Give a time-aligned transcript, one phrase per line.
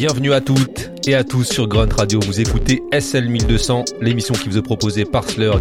[0.00, 2.20] Bienvenue à toutes et à tous sur Grunt Radio.
[2.20, 5.60] Vous écoutez SL 1200, l'émission qui vous est proposée par Slurg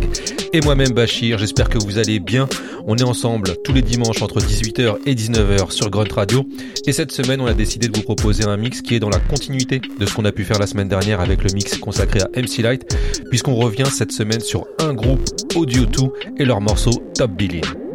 [0.53, 1.39] et moi-même Bachir.
[1.39, 2.47] J'espère que vous allez bien.
[2.85, 6.45] On est ensemble tous les dimanches entre 18h et 19h sur Grunt Radio.
[6.85, 9.19] Et cette semaine, on a décidé de vous proposer un mix qui est dans la
[9.19, 12.29] continuité de ce qu'on a pu faire la semaine dernière avec le mix consacré à
[12.39, 12.95] MC Light,
[13.31, 16.01] puisqu'on revient cette semaine sur un groupe Audio 2
[16.37, 17.86] et leur morceau Top Billing.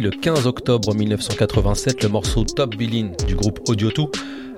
[0.00, 4.04] Le 15 octobre 1987, le morceau Top Billin du groupe Audio 2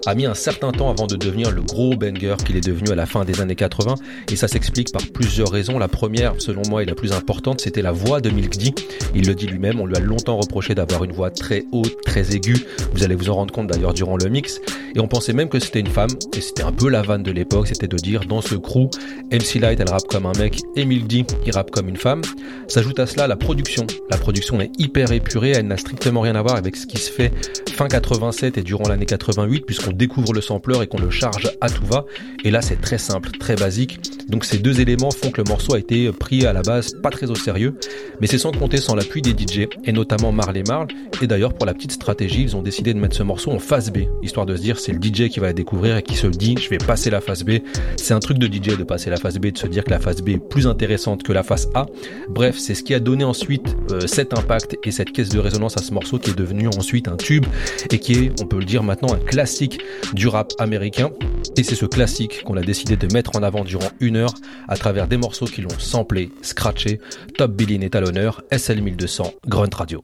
[0.04, 2.94] a mis un certain temps avant de devenir le gros banger qu'il est devenu à
[2.94, 3.94] la fin des années 80
[4.30, 5.78] et ça s'explique par plusieurs raisons.
[5.78, 8.74] La première, selon moi, et la plus importante, c'était la voix de Milk D.
[9.14, 12.34] Il le dit lui-même, on lui a longtemps reproché d'avoir une voix très haute, très
[12.34, 12.66] aiguë.
[12.92, 14.60] Vous allez vous en rendre compte d'ailleurs durant le mix.
[14.94, 17.30] Et on pensait même que c'était une femme et c'était un peu la vanne de
[17.30, 18.90] l'époque, c'était de dire dans ce crew,
[19.32, 22.22] MC Light elle rappe comme un mec et Milk D il rappe comme une femme.
[22.68, 23.86] S'ajoute à cela la production.
[24.10, 27.10] La production est hyper épurée, elle n'a strictement rien à voir avec ce qui se
[27.10, 27.32] fait
[27.70, 31.68] fin 87 et durant l'année 88 puisqu'on découvre le sampler et qu'on le charge à
[31.68, 32.04] tout va.
[32.44, 33.98] Et là, c'est très simple, très basique.
[34.28, 37.10] Donc ces deux éléments font que le morceau a été pris à la base pas
[37.10, 37.74] très au sérieux.
[38.20, 40.88] Mais c'est sans compter sans l'appui des DJ, et notamment Marley Marl.
[41.22, 43.90] Et d'ailleurs, pour la petite stratégie, ils ont décidé de mettre ce morceau en phase
[43.90, 46.26] B, histoire de se dire c'est le DJ qui va la découvrir et qui se
[46.26, 47.58] dit je vais passer la phase B.
[47.96, 50.00] C'est un truc de DJ de passer la phase B, de se dire que la
[50.00, 51.86] phase B est plus intéressante que la phase A.
[52.28, 55.76] Bref, c'est ce qui a donné ensuite euh, cet impact et cette caisse de résonance
[55.76, 57.44] à ce morceau qui est devenu ensuite un tube
[57.90, 59.80] et qui est, on peut le dire maintenant, un classique
[60.14, 61.10] du rap américain.
[61.56, 64.34] Et c'est ce classique qu'on a décidé de mettre en avant durant une heure
[64.68, 67.00] à travers des morceaux qui l'ont samplé, scratché.
[67.36, 70.02] Top Billy est à l'honneur, SL 1200, Grunt Radio.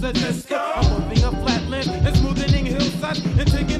[0.01, 0.55] Disco.
[0.55, 3.76] I'm moving a flatland and smoothing hillsides and taking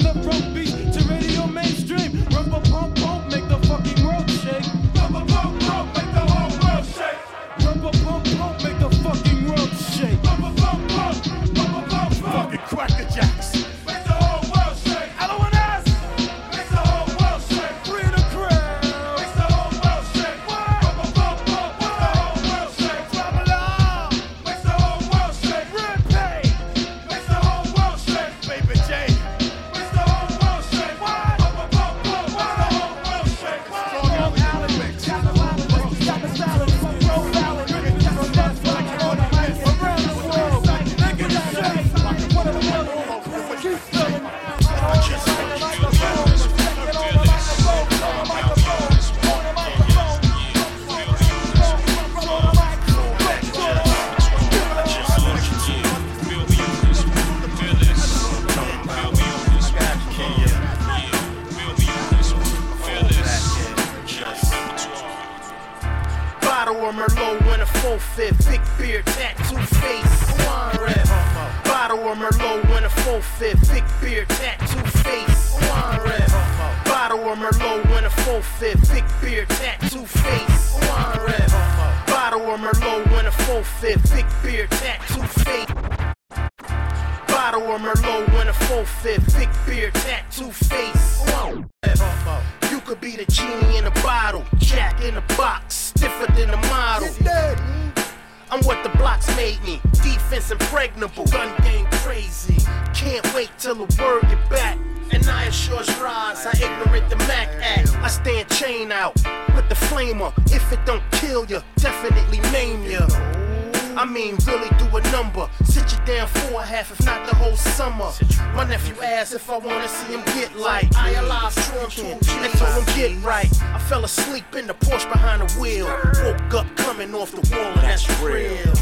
[127.41, 128.73] the wall, and that's real.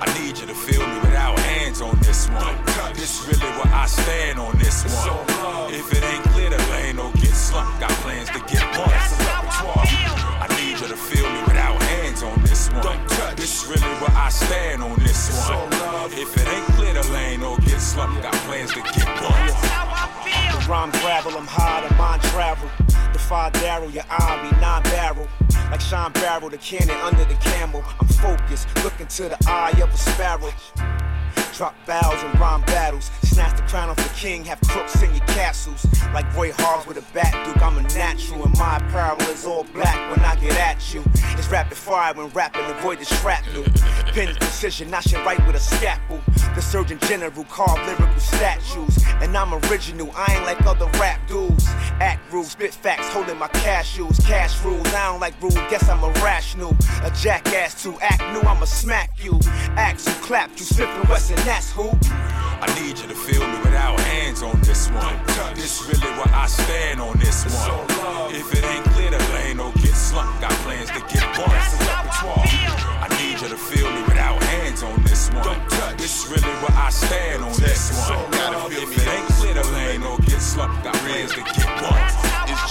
[0.00, 2.56] I need you to feel me without hands on this one.
[2.94, 5.24] This really where I stand on this one.
[5.72, 7.80] If it ain't clear, the lane don't get slumped.
[7.80, 8.92] Got plans to get one.
[8.92, 13.00] I need you to feel me without hands on this one.
[13.36, 15.72] This really where I stand on this one.
[16.12, 18.22] If it ain't clear, the lane don't get slumped.
[18.22, 19.48] Got plans to get one.
[20.52, 22.68] The rhyme gravel, I'm high, the mind travel.
[23.14, 25.28] Defy Daryl, your army, nine barrel.
[25.70, 27.84] Like Sean Barrel, the cannon under the camel.
[28.00, 30.52] I'm focused, looking to the eye of a sparrow.
[31.54, 33.12] Drop bows and rhyme battles.
[33.22, 35.86] Snatch the crown off the king, have crooks in your castles.
[36.12, 38.44] Like Roy Hobbs with a bat duke, I'm a natural.
[38.44, 41.04] And my apparel is all black when I get at you.
[41.38, 43.64] It's rapid fire when rapping, avoid the shrapnel.
[44.12, 46.20] Pin precision, I should write with a scalpel.
[46.56, 49.04] The Surgeon General carved lyrical statues.
[49.20, 51.66] And I'm original, I ain't like other rap dudes.
[52.00, 54.24] Act rules, spit facts, holding my cashews.
[54.24, 56.76] Cash rules, I don't like rules, guess I'm irrational.
[57.02, 59.38] A jackass to act new, I'ma smack you.
[59.76, 61.90] Axe who clapped you, and Wesson, that's who.
[62.08, 65.14] I need you to feel me without hands on this one.
[65.54, 67.84] This really where I stand on this one.
[68.32, 70.40] If it ain't clear, the lane don't get slumped.
[70.40, 71.50] Got plans to get one.
[73.04, 75.60] I need you to feel me without hands on this one.
[75.98, 78.24] This really where I stand on this one.
[78.72, 80.82] If it ain't clear, the lane don't get slumped.
[80.82, 82.03] Got plans to get one.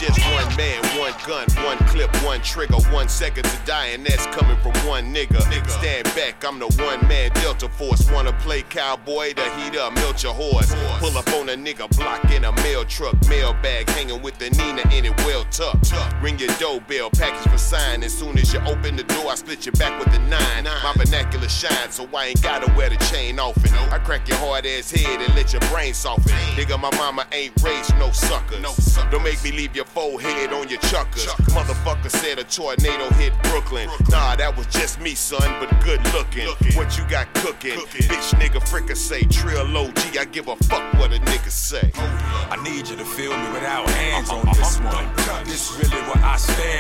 [0.04, 4.26] Just one man, one gun, one clip, one trigger, one second to die, and that's
[4.36, 5.40] coming from one nigga.
[5.48, 5.70] nigga.
[5.70, 8.12] Stand back, I'm the one man Delta Force.
[8.12, 10.76] Wanna play cowboy to heat up, melt your horse.
[11.00, 14.50] Pull up on a nigga block in a mail truck, mail bag hanging with the
[14.50, 15.94] Nina in it, well tucked.
[16.22, 18.04] Ring your doorbell, package for sign.
[18.04, 20.66] As soon as you open the door, I split your back with the nine.
[20.66, 23.72] My vernacular shines, so I ain't gotta wear the chain often.
[23.90, 26.34] I crack your hard ass head and let your brain soften.
[26.58, 28.62] Nigga, my mama ain't raised no suckers.
[29.10, 31.28] Don't make me leave your forehead on your chuckers.
[31.54, 33.88] Motherfucker said a tornado hit Brooklyn.
[34.10, 36.48] Nah, that was just me, son, but good looking.
[36.76, 37.78] What you got cooking?
[37.94, 40.18] Bitch, nigga, fricka say trill low G.
[40.18, 41.92] I give a fuck what a nigga say.
[41.96, 45.06] I need you to feel me without hands on this one.
[45.46, 46.73] This really what I stand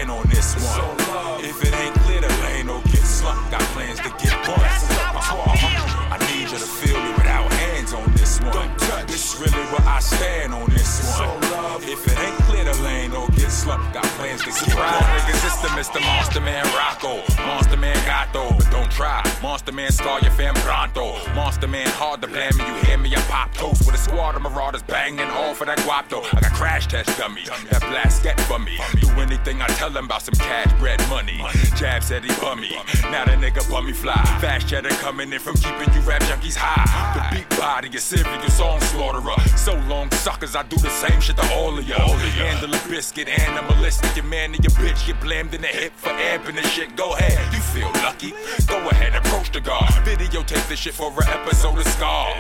[14.38, 16.02] to get Surprise, niggas, it's the Mr.
[16.02, 17.22] Monster Man Rocco.
[17.46, 18.50] Monster Man Gato,
[18.94, 19.22] try.
[19.42, 21.18] Monster Man scar your fam pronto.
[21.34, 22.66] Monster Man hard to blame me.
[22.66, 23.14] You hear me?
[23.16, 26.22] I pop toast with a squad of marauders banging all for that guapo.
[26.34, 28.78] I got crash test dummies that blast get for me.
[29.02, 31.42] Do anything I tell them about some cash bread money.
[31.76, 32.72] Jab said he bummy.
[33.12, 34.22] Now the nigga bummy fly.
[34.40, 36.86] Fast cheddar coming in from keeping you rap junkies high.
[37.16, 39.40] The beat body is serious song slaughterer.
[39.58, 42.18] So long suckers, I do the same shit to all of y'all.
[42.38, 44.16] Handle a biscuit, animalistic.
[44.16, 46.96] Your man and your bitch get blamed in the hip for amping the shit.
[46.96, 48.34] Go ahead, you feel lucky.
[48.68, 49.90] Go ahead, and approach the guard.
[50.06, 52.32] Videotape this shit for an episode of Scar.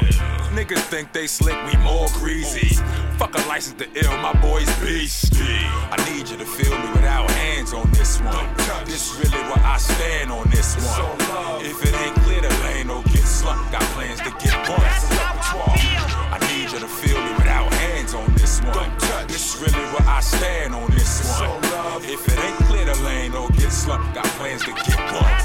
[0.53, 2.75] Niggas think they slick, we more greasy.
[3.17, 5.65] Fuck a license to ill, my boy's beastie.
[5.89, 8.47] I need you to feel me without hands on this one.
[8.85, 11.17] This really where I stand on this one.
[11.65, 13.71] If it ain't clear, the lane don't get slumped.
[13.71, 15.07] Got plans to get bust.
[15.09, 18.91] I need you to feel me without hands on this one.
[19.27, 21.63] This really where I stand on this one.
[22.03, 24.13] If it ain't clear, the lane don't get slumped.
[24.13, 25.42] Got plans to get bust.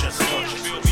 [0.00, 0.87] Just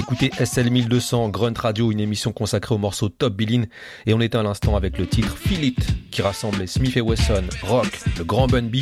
[0.00, 3.64] écoutez SL 1200 Grunt Radio, une émission consacrée au morceau Top Billin
[4.06, 5.74] et on était à l'instant avec le titre Feel
[6.10, 8.76] qui rassemblait Smith et Wesson, Rock, le grand Bun B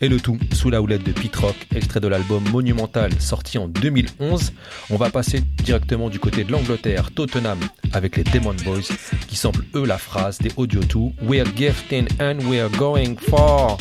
[0.00, 3.68] et le tout sous la houlette de Pete Rock, extrait de l'album Monumental sorti en
[3.68, 4.54] 2011.
[4.88, 7.58] On va passer directement du côté de l'Angleterre, Tottenham,
[7.92, 8.96] avec les Demon Boys
[9.28, 13.76] qui samplent eux la phrase des Audio 2 We're gifting and we're going for.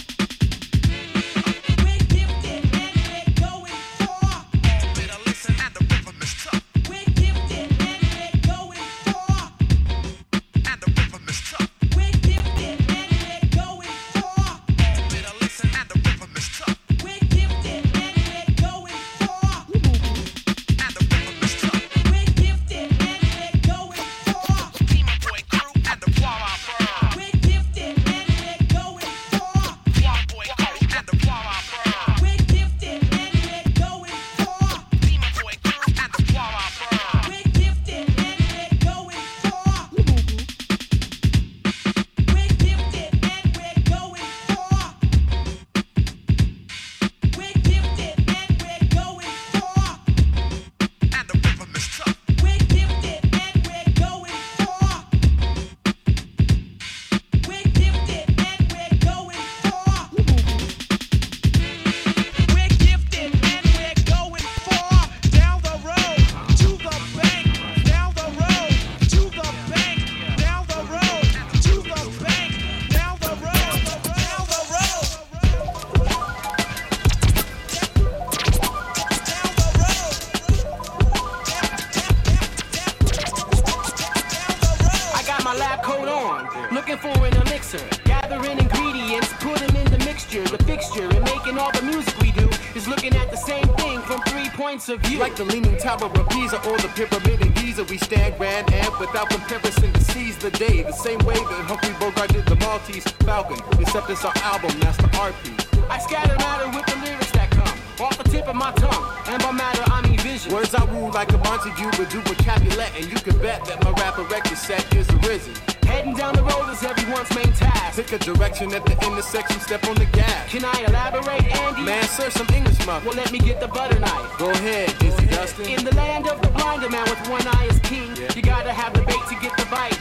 [125.81, 128.93] In the land of the blinder man with one eye is king, you gotta have
[128.93, 129.97] the bait to get the bite.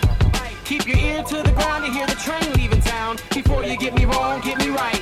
[0.66, 3.16] Keep your ear to the ground to hear the train leaving town.
[3.32, 5.00] Before you get me wrong, get me right.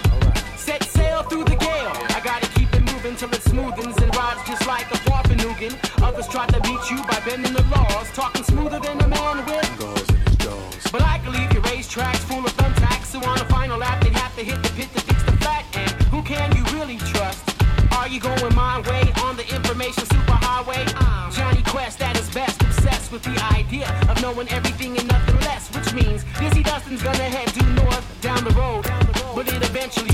[0.56, 1.90] Set sail through the gale.
[2.14, 5.74] I gotta keep it moving till it smoothens and rides just like a Farfanugan.
[6.00, 9.66] Others try to beat you by bending the laws, talking smoother than a man with
[10.92, 13.06] but I can leave your racetracks full of thumbtacks.
[13.06, 15.64] So on the final lap, they'd have to hit the pit to fix the flat.
[15.74, 17.42] And who can you really trust?
[17.98, 20.06] Are you going my way on the information
[20.58, 21.02] superhighway?
[21.02, 25.40] Um, Jonny Quest at his best, obsessed with the idea of knowing everything and nothing
[25.40, 25.68] less.
[25.74, 28.84] Which means Dizzy Dustin's gonna head due north down the road,
[29.34, 30.07] but it eventually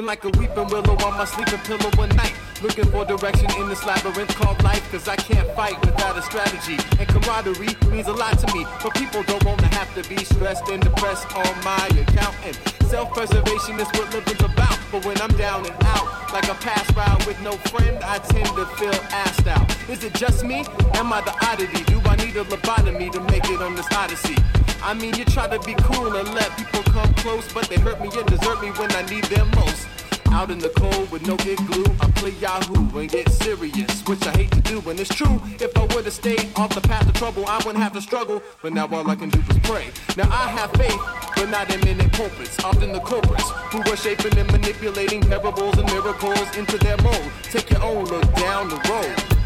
[0.00, 2.34] Like a weeping willow on my sleeping pillow one night.
[2.62, 6.78] Looking for direction in this labyrinth called life, cause I can't fight without a strategy.
[6.98, 10.68] And camaraderie means a lot to me, but people don't wanna have to be stressed
[10.68, 12.34] and depressed on my account.
[12.44, 12.56] And
[12.88, 14.76] self preservation is what living's about.
[14.90, 18.48] But when I'm down and out, like a past ride with no friend, I tend
[18.56, 19.70] to feel assed out.
[19.88, 20.64] Is it just me?
[20.94, 21.84] Am I the oddity?
[21.84, 24.34] Do I need a lobotomy to make it on this odyssey?
[24.82, 28.00] I mean, you try to be cool and let people come close, but they hurt
[28.00, 29.86] me and desert me when I need them most.
[30.32, 34.24] Out in the cold with no get glue, I play Yahoo and get serious, which
[34.26, 34.80] I hate to do.
[34.88, 37.92] And it's true, if I would've stayed off the path of trouble, I wouldn't have
[37.94, 38.40] to struggle.
[38.62, 39.88] But now all I can do is pray.
[40.16, 41.00] Now I have faith,
[41.34, 42.62] but not in many pulpits.
[42.64, 47.30] Often the culprits who are shaping and manipulating parables and miracles into their mold.
[47.42, 49.39] Take your own look down the road.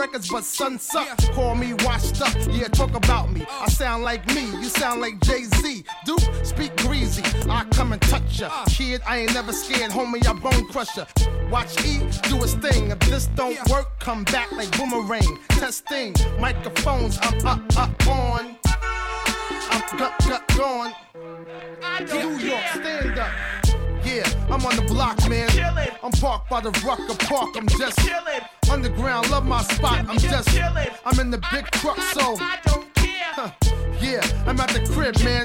[0.00, 1.18] Records, but son suck.
[1.34, 2.34] Call me washed up.
[2.50, 3.44] Yeah, talk about me.
[3.50, 4.46] I sound like me.
[4.62, 5.84] You sound like Jay Z.
[6.06, 7.22] Duke, speak greasy.
[7.50, 8.48] I come and touch ya.
[8.66, 9.90] Kid, I ain't never scared.
[9.90, 11.06] Homie, I bone crusher.
[11.50, 12.90] Watch E do his thing.
[12.90, 15.38] If this don't work, come back like boomerang.
[15.50, 17.18] Testing microphones.
[17.20, 18.56] I'm up, up on.
[19.72, 20.94] I'm gut, gut, gone.
[22.12, 23.59] New York, stand up.
[24.04, 25.48] Yeah, I'm on the block, man.
[26.02, 27.50] I'm parked by the Rucker Park.
[27.56, 27.98] I'm just
[28.70, 29.30] underground.
[29.30, 30.06] Love my spot.
[30.08, 30.48] I'm just.
[31.04, 32.36] I'm in the big truck, so.
[32.36, 33.50] Huh.
[34.00, 35.44] Yeah, I'm at the crib, man.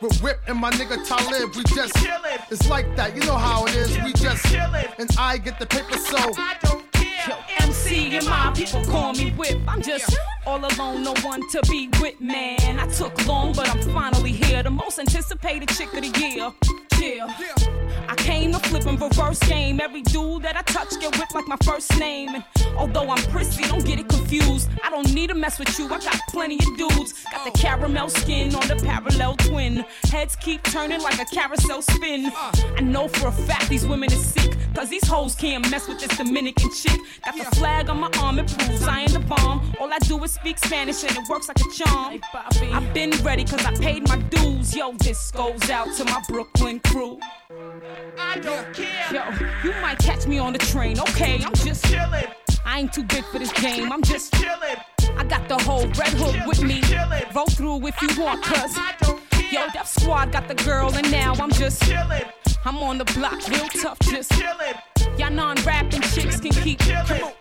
[0.00, 1.94] With Whip and my nigga Talib, we just.
[1.96, 2.40] chillin'.
[2.50, 3.96] It's like that, you know how it is.
[4.02, 4.44] We just.
[4.46, 4.88] chillin'.
[4.98, 6.16] And I get the paper, so.
[6.36, 7.28] I don't care.
[7.28, 9.58] Yo, MC and my people call me Whip.
[9.68, 12.80] I'm just all alone, no one to be with, man.
[12.80, 14.62] I took long, but I'm finally here.
[14.62, 16.52] The most anticipated chick of the year.
[16.98, 17.79] Yeah.
[18.10, 19.80] I came to flip and reverse game.
[19.80, 22.30] Every dude that I touch get whipped like my first name.
[22.30, 22.44] And
[22.76, 24.68] although I'm prissy, don't get it confused.
[24.82, 25.86] I don't need to mess with you.
[25.86, 27.24] I got plenty of dudes.
[27.30, 29.84] Got the caramel skin on the parallel twin.
[30.10, 32.32] Heads keep turning like a carousel spin.
[32.34, 34.56] I know for a fact these women is sick.
[34.74, 37.00] Cause these hoes can't mess with this Dominican chick.
[37.24, 39.72] Got the flag on my arm, it proves I ain't the bomb.
[39.80, 42.20] All I do is speak Spanish and it works like a charm.
[42.72, 44.74] I've been ready cause I paid my dues.
[44.74, 47.20] Yo, this goes out to my Brooklyn crew.
[48.18, 49.06] I don't care.
[49.12, 49.22] Yo,
[49.64, 50.98] you might catch me on the train.
[51.00, 52.30] Okay, I'm just chillin'.
[52.64, 53.90] I ain't too big for this game.
[53.90, 54.82] I'm just chillin'.
[55.16, 56.82] I got the whole Red Hood with me.
[57.34, 58.76] Roll through if you want, cuz.
[59.50, 62.30] Yo, Def Squad got the girl, and now I'm just chillin'.
[62.64, 65.18] I'm on the block, real tough, just chillin'.
[65.18, 66.78] Y'all non-rapping chicks can keep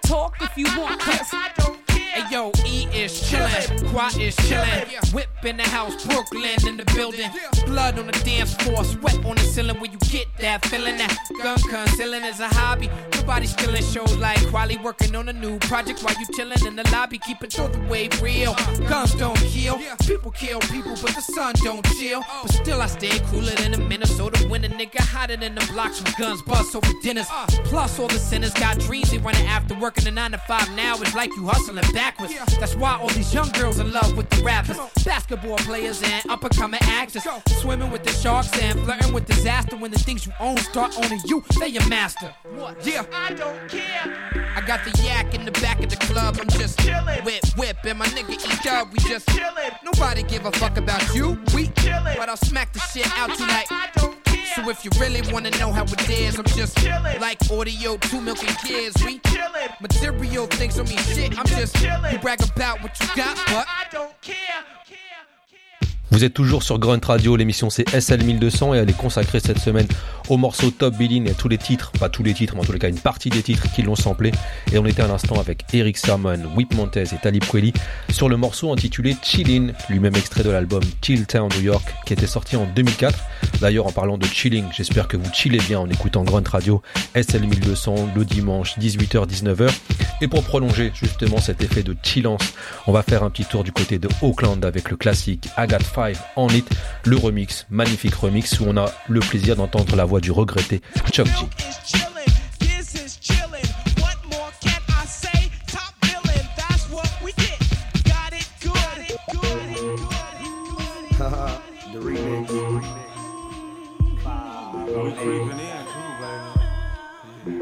[0.03, 1.88] talk if you want, cuz.
[2.11, 5.13] Hey yo, E is chillin', Qua is chillin'.
[5.13, 7.29] Whip in the house, Brooklyn in the building.
[7.67, 10.97] Blood on the dance floor, sweat on the ceiling when you get that feeling.
[10.97, 12.89] That gun concealing is a hobby.
[13.13, 16.89] Nobody's killing shows like Kweli working on a new project while you chillin' in the
[16.91, 18.55] lobby, keeping through the wave real.
[18.87, 22.23] Guns don't kill, people kill people, but the sun don't chill.
[22.41, 26.13] But still, I stay cooler than a Minnesota winter nigga, hotter than the blocks when
[26.17, 27.27] guns bust over dinners.
[27.65, 30.69] Plus, all the sinners got dreams they running after working the nine to five.
[30.71, 32.33] Now it's like you hustling backwards.
[32.59, 36.43] That's why all these young girls in love with the rappers, basketball players, and up
[36.43, 37.27] and coming actors.
[37.61, 39.75] Swimming with the sharks and flirting with disaster.
[39.75, 42.33] When the things you own start owning you, they your master.
[42.55, 42.85] What?
[42.85, 44.05] Yeah, I don't care.
[44.55, 46.37] I got the yak in the back of the club.
[46.39, 48.91] I'm just chillin', whip, whip, and my nigga E Dub.
[48.93, 49.73] We just chillin'.
[49.83, 51.37] Nobody give a fuck about you.
[51.53, 54.28] We chillin', but I'll smack the shit out you like.
[54.55, 57.19] So if you really wanna know how it is, I'm just chillin'.
[57.19, 59.03] like audio, two milking kids.
[59.03, 59.79] We chillin'.
[59.81, 61.37] Material things don't mean shit.
[61.37, 64.35] I'm just you brag about what you got, but I don't care.
[66.11, 69.85] Vous êtes toujours sur Grunt Radio, l'émission c'est SL1200 et elle est consacrée cette semaine
[70.27, 72.71] au morceau Top Billing et à tous les titres, pas tous les titres, mais en
[72.71, 74.31] les cas une partie des titres qui l'ont samplé.
[74.71, 77.73] Et on était à l'instant avec Eric Sermon, Whip Montez et Talib Kweli
[78.09, 82.27] sur le morceau intitulé Chillin, lui-même extrait de l'album Chill Town New York qui était
[82.27, 83.17] sorti en 2004.
[83.61, 86.81] D'ailleurs en parlant de chilling, j'espère que vous chillez bien en écoutant Grunt Radio
[87.13, 89.71] SL1200 le dimanche 18h-19h.
[90.21, 92.53] Et pour prolonger justement cet effet de chillance,
[92.87, 96.15] on va faire un petit tour du côté de Oakland avec le classique Agatha 5
[96.37, 96.65] en it,
[97.03, 100.81] le remix, magnifique remix où on a le plaisir d'entendre la voix du regretté
[101.11, 102.08] Chuck G.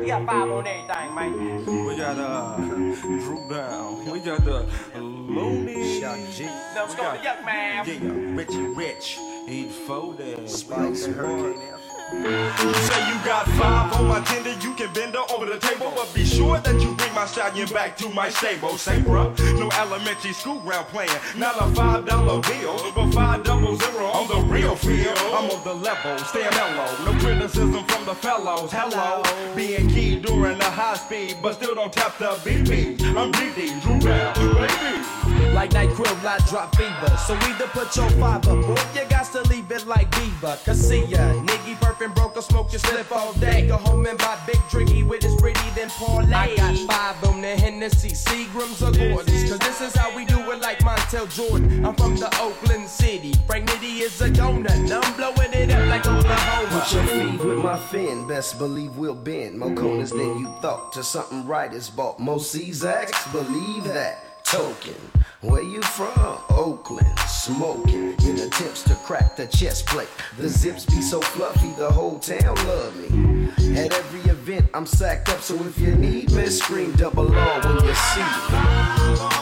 [0.08, 1.86] We got five on everything, man.
[1.86, 4.10] We got uh, Dru Down.
[4.10, 4.66] We got the
[4.96, 6.00] Luniz.
[6.00, 6.46] Shock G.
[6.46, 7.86] Now let's go to Yuck Man.
[7.86, 9.20] Yeah, Richie Rich.
[9.50, 10.50] Eat folded.
[10.50, 15.24] Spikes and Hurricane You say you got five on my tender, you can bend her
[15.34, 18.78] over the table, but be sure that you bring my stallion back to my stable.
[18.78, 23.76] Say, bruh, no elementary school ground playing, not a five dollar bill, but five double
[23.76, 25.18] zero on the real field.
[25.18, 28.72] I'm on the level, stay mellow, no criticism from the fellows.
[28.72, 29.24] Hello,
[29.56, 33.02] being key during the high speed, but still don't tap the BB.
[33.18, 35.54] I'm DD, Drew Bell, baby.
[35.54, 37.18] Like night crib, I drop fever.
[37.18, 40.58] So either put your five up, or you got to leave it like Beaver.
[40.64, 43.68] Cause see ya, nigga perfect broke, smoke your slip all day.
[43.68, 46.34] Go home and buy big drinky with his pretty, then parlay.
[46.34, 49.50] I got five on the Hennessy, Seagrams or Gordons.
[49.50, 51.86] Cause this is how we do it like Montel Jordan.
[51.86, 53.34] I'm from the Oakland City.
[53.48, 54.88] Frank Nitty is a donut.
[54.88, 56.82] Now I'm blowing it up like Oklahoma.
[56.82, 59.58] Put your feet with my fin, best believe we'll bend.
[59.58, 62.20] More corners than you thought, to something right is bought.
[62.20, 64.24] Most Czaks, believe that.
[64.50, 64.96] Token,
[65.42, 66.38] where you from?
[66.50, 68.14] Oakland, smoking.
[68.26, 70.08] In attempts to crack the chest plate.
[70.38, 73.50] The zips be so fluffy, the whole town love me.
[73.78, 77.84] At every event, I'm sacked up, so if you need me, scream double R when
[77.84, 79.37] you see me.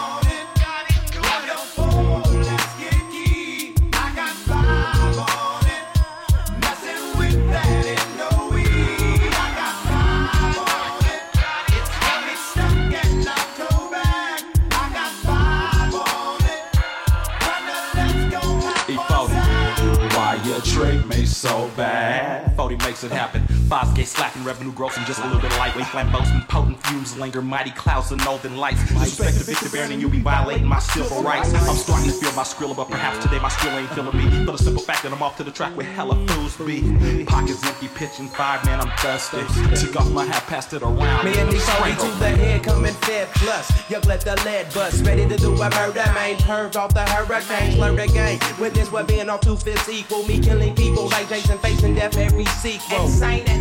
[22.95, 23.55] Makes it happen.
[23.69, 27.17] Five skate slacking, revenue gross, and just a little bit of lightweight flamboyant, potent fumes
[27.17, 28.80] linger, mighty clouds of northern lights.
[28.91, 31.54] Respect the Victor Baron, and you'll be violating my civil rights.
[31.54, 34.45] I'm starting to feel my skrilla, but perhaps today my skrill ain't feeling me.
[34.45, 37.25] For the simple fact that I'm off to the track with hella fools be.
[37.25, 39.41] Pockets empty, pitching five, man, I'm thirsty.
[39.75, 41.25] Took off my hat, passed it around.
[41.25, 43.71] Me and these shorty to the head coming fair plus.
[43.89, 45.06] Yuck, let the lead bust.
[45.06, 46.38] Ready to do a murder, man.
[46.38, 47.73] Purge off the hurricane.
[47.73, 48.39] Slur the game.
[48.60, 50.25] With this, what being off two fifths equal.
[50.28, 53.06] Me killing people like like Jason facing death every sequel.
[53.06, 53.55] Insane in the membrane.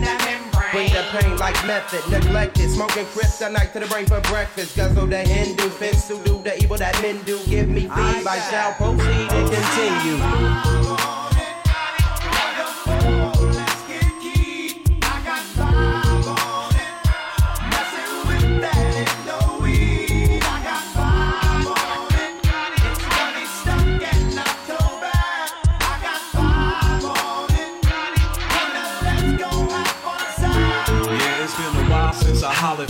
[0.73, 2.71] Bring the pain like method, neglected.
[2.71, 4.77] Smoking kryptonite to the brain for breakfast.
[4.77, 7.39] Guzzle the Hindu, to do the evil that men do.
[7.47, 7.91] Give me feed,
[8.27, 10.94] I shall proceed and continue.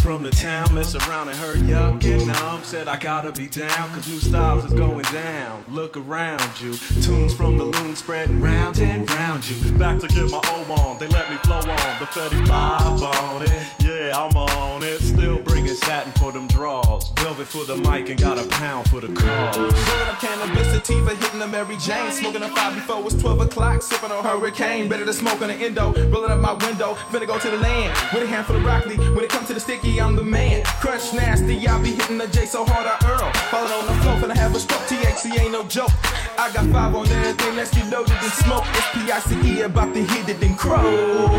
[0.00, 2.62] From the town, mess around and heard yuck and numb.
[2.62, 5.64] Said I gotta be down, cause new styles is going down.
[5.68, 9.72] Look around you, tunes from the loon spreading round and round you.
[9.72, 11.98] Back to get my O on, they let me flow on.
[12.00, 15.00] The 35 on it, yeah, I'm on it.
[15.00, 17.11] Still bringing satin for them draws.
[17.11, 19.57] Velvet for the mic and got a pound for the cause.
[19.57, 22.11] Rolling up cannabis sativa, hitting the Mary Jane.
[22.12, 23.83] Smoking a five before it's 12 o'clock.
[23.83, 24.88] Sipping on hurricane.
[24.88, 25.92] Better to smoke on the endo.
[26.11, 26.94] Rolling up my window.
[27.11, 28.96] Finna go to the land with a handful of broccoli.
[28.96, 30.62] When it comes to the I'm the man.
[30.81, 33.31] Crunch nasty, I be hitting the J so hard I earl.
[33.51, 34.81] Falling on the floor, finna have a stroke.
[34.83, 35.92] THC ain't no joke.
[36.38, 38.64] I got five on everything, let's get loaded and smoke.
[38.73, 41.35] It's P-I-C-E about to hit it and crow.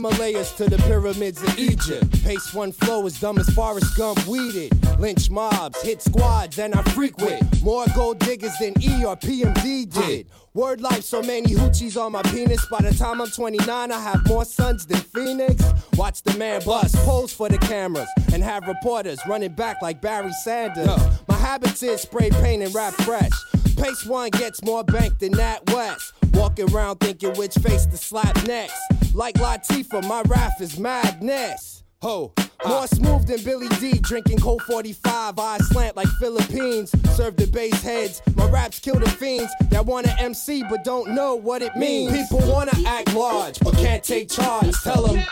[0.00, 2.24] Himalayas to the pyramids of Egypt.
[2.24, 4.72] Pace one flow as dumb as Forrest Gump weeded.
[4.98, 7.62] Lynch mobs, hit squads, and I frequent.
[7.62, 10.26] More gold diggers than E or PMD did.
[10.54, 12.64] Word life, so many hoochies on my penis.
[12.70, 15.62] By the time I'm 29, I have more sons than Phoenix.
[15.98, 20.32] Watch the man bust, pose for the cameras, and have reporters running back like Barry
[20.32, 20.88] Sanders.
[21.28, 23.32] My habits is spray paint and rap fresh.
[23.80, 26.12] Pace one gets more bank than that West.
[26.34, 28.78] Walking around thinking which face to slap next.
[29.14, 31.82] Like Latifah, my rap is madness.
[32.02, 32.32] Ho,
[32.66, 36.92] more smooth than Billy Dee, drinking cold 45, eyes slant like Philippines.
[37.14, 41.34] Serve the bass heads, my raps kill the fiends that wanna MC but don't know
[41.34, 42.12] what it means.
[42.12, 44.74] People wanna act large but can't take charge.
[44.82, 45.24] Tell them,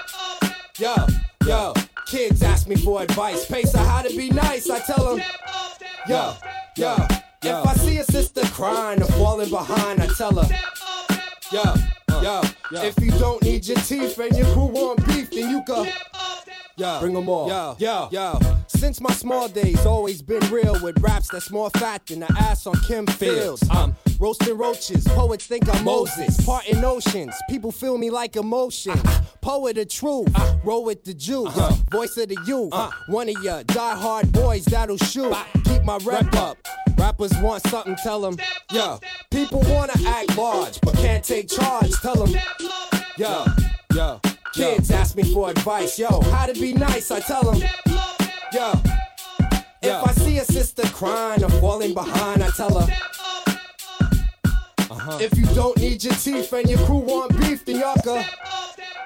[0.78, 0.94] yo,
[1.46, 1.74] yo,
[2.06, 3.44] kids ask me for advice.
[3.46, 5.24] Pace on how to be nice, I tell them,
[6.06, 6.34] yo,
[6.76, 6.96] yo,
[7.42, 10.48] if I see a sister crying or falling behind, I tell her,
[11.52, 11.62] yo,
[12.22, 12.42] yo,
[12.82, 15.86] if you don't need your teeth and your crew want beef, then you go.
[16.78, 17.48] Yo, bring them all.
[17.48, 18.38] Yo, yo, yo.
[18.68, 22.68] Since my small days, always been real with raps that's more fat than the ass
[22.68, 23.64] on Kim Fields.
[23.68, 26.40] I'm roasting roaches, poets think I'm Moses.
[26.46, 28.94] Parting oceans, people feel me like emotion.
[29.40, 30.28] Poet of truth,
[30.64, 31.48] roll with the Jew.
[31.90, 32.72] Voice of the youth,
[33.08, 35.34] one of ya die-hard boys that'll shoot.
[35.64, 36.58] Keep my rep up.
[36.96, 38.36] Rappers want something, tell them.
[38.70, 39.00] Yo,
[39.32, 42.40] people wanna act large, but can't take charge, tell them.
[43.16, 43.44] Yo,
[43.92, 44.20] yo.
[44.54, 47.60] Kids ask me for advice, yo, how to be nice, I tell them.
[48.52, 48.72] Yo,
[49.82, 52.92] if I see a sister crying or falling behind, I tell her.
[54.90, 55.18] Uh-huh.
[55.20, 58.22] If you don't need your teeth and your crew want beef, then y'all go.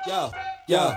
[0.06, 0.30] Yo,
[0.68, 0.94] yo.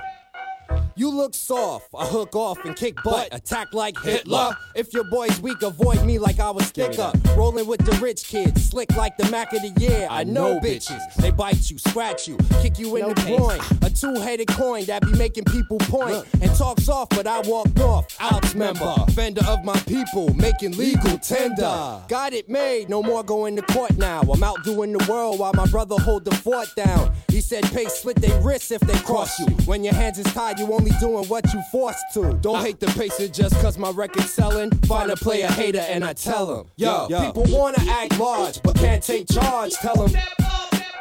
[0.98, 4.56] You look soft, I hook off and kick butt, attack like Hitler.
[4.76, 7.12] If your boy's weak, avoid me like I was thicker.
[7.36, 10.08] Rolling with the rich kids, slick like the Mac of the year.
[10.10, 13.60] I know bitches, they bite you, scratch you, kick you in the groin.
[13.82, 18.08] A two-headed coin that be making people point and talk soft, but I walked off.
[18.22, 22.02] Outs member, fender of my people, making legal tender.
[22.08, 24.22] Got it made, no more going to court now.
[24.22, 27.14] I'm out doing the world while my brother hold the fort down.
[27.28, 29.48] He said, pay slit they wrists if they cross you.
[29.66, 32.34] When your hands is tied, you only doing what you forced to.
[32.42, 34.72] Don't hate the pacer just cause my record's selling.
[34.88, 38.76] Find a player hater and I tell him, yo, yo, people wanna act large but
[38.76, 39.74] can't take charge.
[39.74, 40.22] Tell them,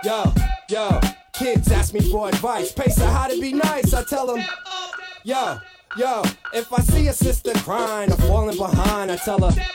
[0.03, 0.33] yo,
[0.69, 1.01] yo,
[1.33, 2.73] kids ask me for advice.
[2.73, 4.45] Pacer how to be nice, I tell them,
[5.25, 5.59] yo,
[5.97, 9.67] yo, if I see a sister crying or falling behind, I tell her,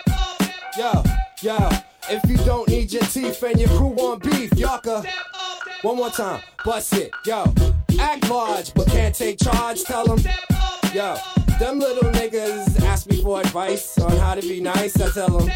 [0.77, 1.03] yo,
[1.41, 1.69] yo,
[2.09, 5.03] if you don't need your teeth and your crew want beef, yaka.
[5.81, 7.45] One more time, bust it, yo.
[7.97, 10.19] Act large, but can't take charge, tell them.
[10.93, 11.15] Yo,
[11.59, 15.49] them little niggas ask me for advice on how to be nice, I tell them.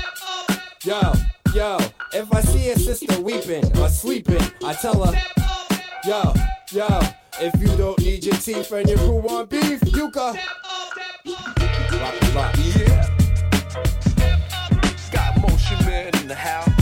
[0.83, 1.13] Yo,
[1.53, 1.77] yo,
[2.13, 5.13] if I see a sister weeping or sleeping, I tell her.
[6.05, 6.33] Yo,
[6.71, 6.99] yo,
[7.39, 10.37] if you don't need your teeth and your crew want beef, you can.
[11.25, 12.55] Rock, rock.
[12.75, 13.09] Yeah.
[15.11, 16.72] Got motion man in the house.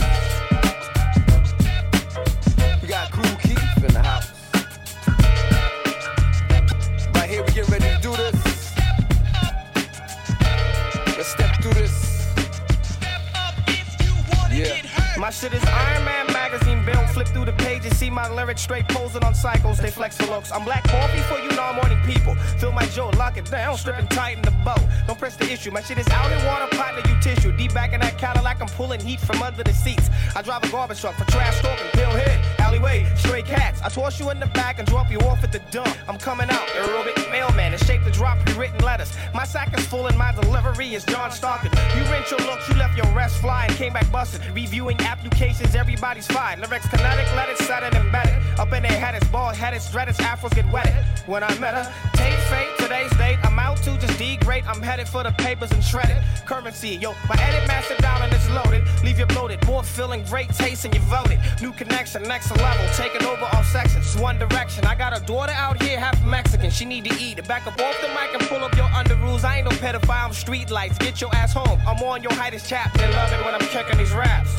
[15.32, 17.08] Shit is Iron Man magazine built.
[17.10, 19.78] Flip through the pages, see my lyrics straight posing on cycles.
[19.78, 20.52] They flex for looks.
[20.52, 22.34] I'm black coffee for you non-morning people.
[22.60, 24.76] Fill my jaw, lock it down, stripping tight in the bow.
[25.06, 25.70] Don't press the issue.
[25.70, 27.52] My shit is out in water, partner, you tissue.
[27.56, 30.10] Deep back in that Cadillac, I'm pulling heat from under the seats.
[30.36, 32.38] I drive a garbage truck for trash talking, pill hit,
[32.72, 33.80] alleyway, stray cats.
[33.82, 35.94] I toss you in the back and drop you off at the dump.
[36.08, 39.12] I'm coming out, aerobic mailman, it's shaped to drop you written letters.
[39.34, 41.70] My sack is full and my delivery is John Stockton.
[41.96, 44.40] You rent your looks, you left your rest fly and came back busted.
[44.54, 46.60] Reviewing applications, everybody's fine.
[46.60, 48.34] Lyrics kinetic, let it set it embedded.
[48.58, 50.94] Up in their head, it's bald headed, dreaded, afros get wetted.
[51.26, 54.64] When I met her, tape fate, today's date, I'm out to just degrade.
[54.66, 56.16] I'm headed for the papers and shredded.
[56.46, 58.82] Currency, yo, my edit master down and it's loaded.
[59.04, 61.38] Leave you bloated, more feeling great taste and you voted.
[61.60, 64.16] New connection, next level, taking over all sections.
[64.16, 64.84] One direction.
[64.86, 66.70] I got a daughter out here, half Mexican.
[66.70, 67.36] She need to eat.
[67.46, 69.44] Back up off the mic and pull up your under rules.
[69.44, 70.96] I ain't no pedophile, I'm street lights.
[70.98, 71.80] Get your ass home.
[71.86, 72.92] I'm on your highest chap.
[72.94, 74.52] They love it when I'm checking these raps.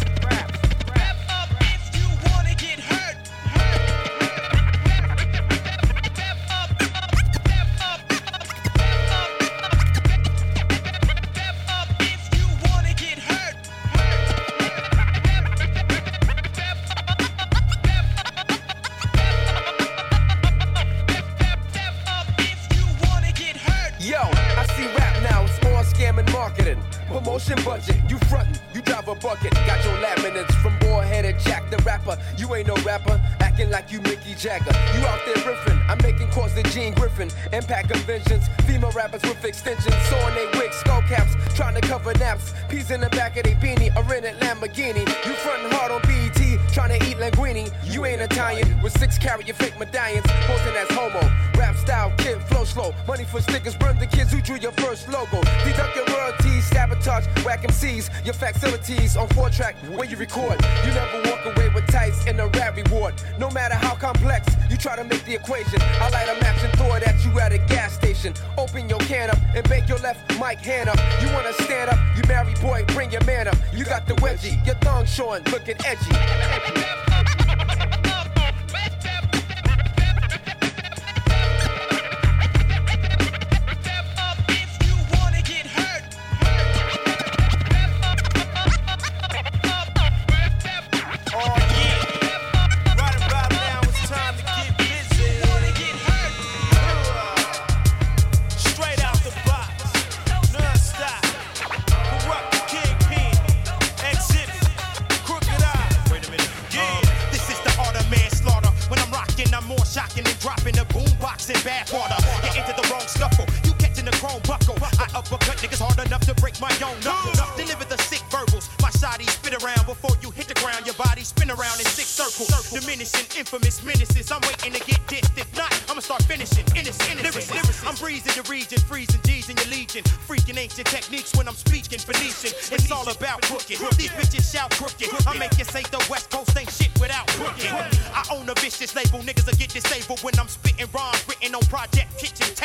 [116.64, 117.36] My own knuckles.
[117.60, 120.88] Deliver the sick verbals, my shotty spit around before you hit the ground.
[120.88, 122.72] Your body spin around in six circles.
[122.72, 124.32] Diminishing infamous menaces.
[124.32, 125.36] I'm waiting to get dissed.
[125.36, 126.64] If not, I'ma start finishing.
[126.72, 127.60] Innocent, innocent.
[127.84, 130.04] I'm breezing your region, freezing G's in your legion.
[130.24, 132.56] Freaking ancient techniques when I'm speaking Phoenician.
[132.72, 133.78] It's all about crooked.
[134.00, 135.12] These bitches shout crooked.
[135.28, 137.68] I make you say the West Coast ain't shit without crooked.
[138.16, 139.20] I own a vicious label.
[139.20, 142.13] Niggas will get disabled when I'm spitting rhymes written on project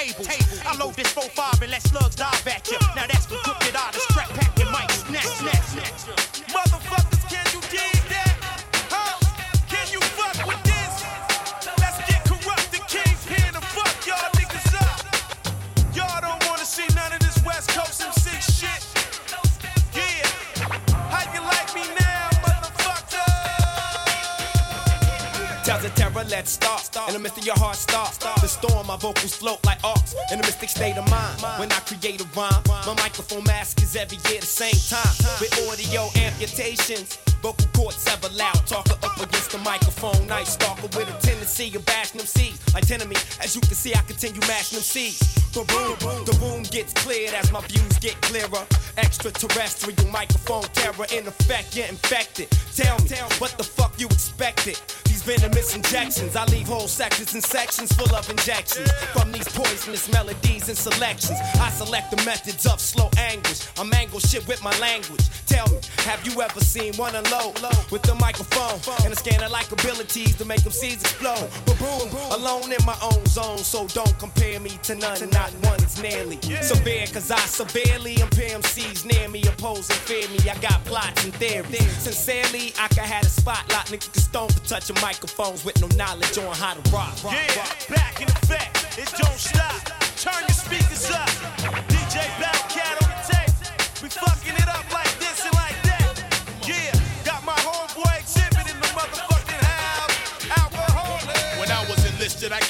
[0.07, 0.61] tables.
[0.65, 2.79] I load this 4-5 and let slugs dive at you.
[2.95, 4.08] Now that's the crooked artist.
[27.07, 28.19] In the midst of your heart, start.
[28.41, 30.15] The storm, my vocals float like arcs.
[30.33, 31.41] In a mystic state of mind.
[31.59, 35.15] When I create a rhyme, my microphone mask is every year the same time.
[35.41, 37.19] With audio amputations.
[37.41, 40.27] Vocal cords ever loud, talker up against the microphone.
[40.27, 42.59] Night stalker with a tendency of bashing them C's.
[42.75, 45.19] Like me, as you can see, I continue mashing them C's.
[45.55, 48.67] The boom, the room gets cleared as my views get clearer.
[48.97, 52.51] Extraterrestrial microphone terror in effect, you're infected.
[52.75, 54.81] Tell me, what the fuck you expected?
[55.05, 58.91] These venomous injections, I leave whole sections and sections full of injections.
[59.13, 63.67] From these poisonous melodies and selections, I select the methods of slow anguish.
[63.79, 65.29] I mangle shit with my language.
[65.47, 67.55] Tell me, have you ever seen one alone
[67.91, 71.49] with the microphone and a scanner like abilities to make them seeds explode?
[71.67, 75.83] But boom, alone in my own zone, so don't compare me to none, not one
[75.83, 80.39] is nearly severe, cause I severely impair MCs near me, oppose and fear me.
[80.49, 81.93] I got plots and theories.
[81.99, 86.55] Sincerely, I could have a spotlight, nigga stone for touching microphones with no knowledge on
[86.55, 87.15] how to rock.
[87.25, 89.83] Yeah, back in effect, it don't stop.
[90.17, 91.29] Turn your speakers up.
[91.89, 92.58] DJ Bellcat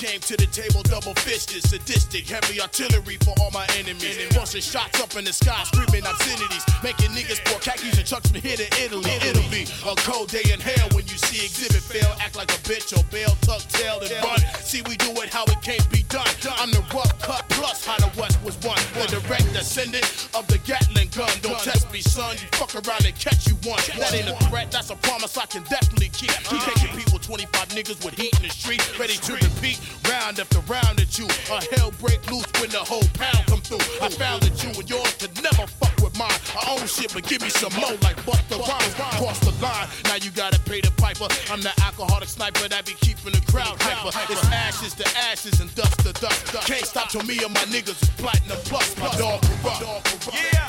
[0.08, 4.16] came to the table double fisted, sadistic, heavy artillery for all my enemies.
[4.32, 8.40] Busting shots up in the sky, screaming obscenities, making niggas pour khakis and chucks from
[8.40, 9.12] here to Italy.
[9.20, 12.60] It'll be a cold day in hell when you see exhibit fail, act like a
[12.64, 14.40] bitch or bail, tuck tail and run.
[14.64, 16.28] See, we do it how it can't be done.
[16.56, 18.80] I'm the rough cut plus how the West was won.
[18.96, 21.28] The direct descendant of the Gatling gun.
[21.42, 22.32] Don't test me, son.
[22.40, 23.80] You fuck around and catch you one.
[24.00, 26.32] That ain't a threat, that's a promise I can definitely keep.
[26.48, 30.60] Keep taking people 25 niggas with heat in the street, ready to repeat Round after
[30.70, 31.26] round at you.
[31.50, 33.82] A hell break loose when the whole pound come through.
[34.00, 36.38] I found that you and yours could never fuck with mine.
[36.54, 38.94] I own shit, but give me some more like bust the Rhymes.
[38.94, 41.26] Cross the line, now you gotta pay the piper.
[41.50, 44.12] I'm the alcoholic sniper that be keeping the crowd hyper.
[44.32, 46.46] It's ashes to ashes and dust to dust.
[46.66, 48.96] Can't stop till me and my niggas is platinum plus.
[48.98, 50.28] My dog corrupt.
[50.32, 50.68] Yeah,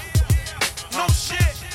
[0.94, 1.68] no shit.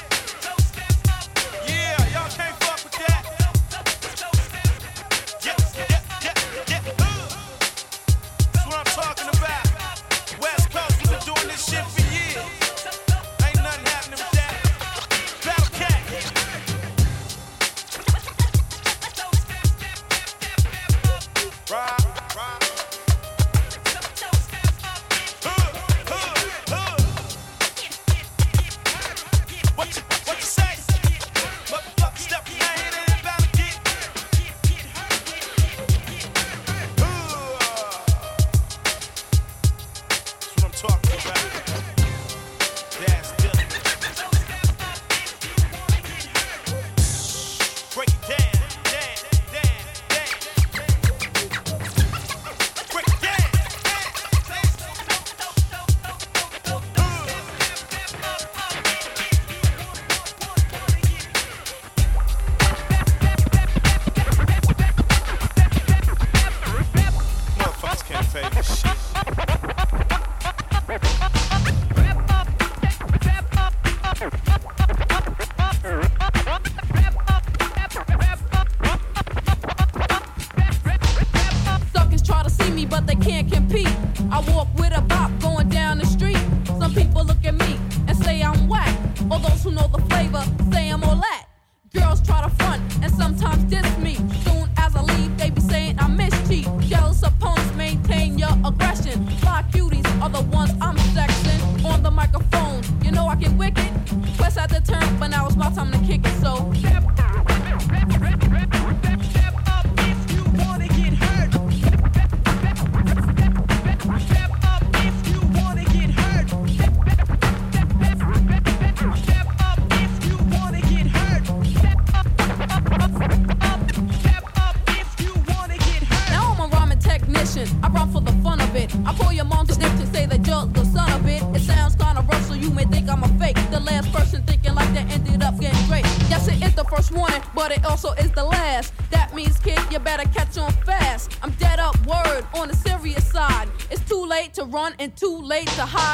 [145.45, 146.14] late to high.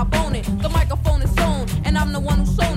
[0.00, 0.46] I bone it.
[0.62, 2.69] The microphone is on, and I'm the one who's sold.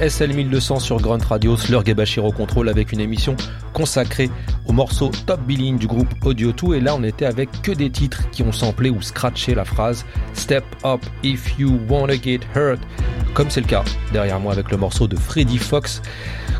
[0.00, 3.34] SL 1200 sur Grunt Radio, Slur Gabashiro Control avec une émission
[3.72, 4.30] consacrée
[4.66, 7.88] au morceau Top Billing du groupe Audio 2 et là on était avec que des
[7.88, 12.78] titres qui ont samplé ou scratché la phrase Step up if you wanna get hurt
[13.32, 16.02] comme c'est le cas derrière moi avec le morceau de Freddy Fox.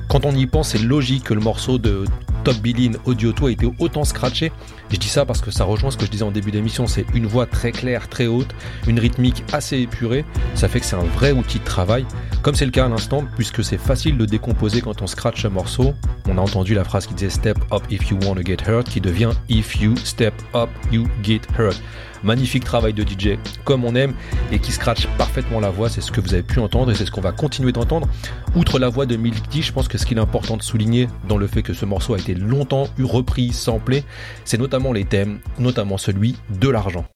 [0.08, 2.04] Quand on y pense, c'est logique que le morceau de
[2.44, 4.52] Top Billin Audio 2 a été autant scratché.
[4.88, 7.04] Je dis ça parce que ça rejoint ce que je disais en début d'émission, c'est
[7.12, 8.54] une voix très claire, très haute,
[8.86, 10.24] une rythmique assez épurée,
[10.54, 12.06] ça fait que c'est un vrai outil de travail,
[12.46, 15.48] comme c'est le cas à l'instant, puisque c'est facile de décomposer quand on scratch un
[15.48, 15.94] morceau.
[16.28, 19.00] On a entendu la phrase qui disait Step up if you wanna get hurt, qui
[19.00, 21.82] devient If you step up, you get hurt.
[22.22, 24.14] Magnifique travail de DJ, comme on aime,
[24.52, 27.04] et qui scratch parfaitement la voix, c'est ce que vous avez pu entendre et c'est
[27.04, 28.06] ce qu'on va continuer d'entendre.
[28.54, 31.38] Outre la voix de Milky, je pense que ce qu'il est important de souligner dans
[31.38, 34.04] le fait que ce morceau a été longtemps repris, samplé,
[34.44, 37.06] c'est notamment les thèmes, notamment celui de l'argent.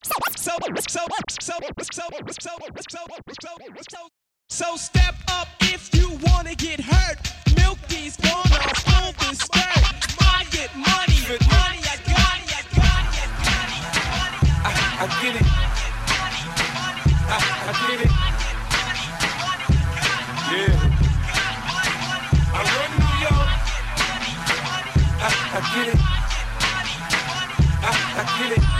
[4.52, 7.18] So, step up if you wanna get hurt.
[7.56, 9.84] Milky's gonna hold this skirt.
[10.20, 13.86] I get money, money, I got it, I got it, I got it.
[14.64, 15.46] I, I get it.
[17.30, 17.38] I,
[17.68, 18.10] I get it.
[20.50, 20.74] Yeah.
[22.52, 23.50] I run New York.
[25.22, 26.00] I, I get it.
[27.82, 28.79] I, I get it.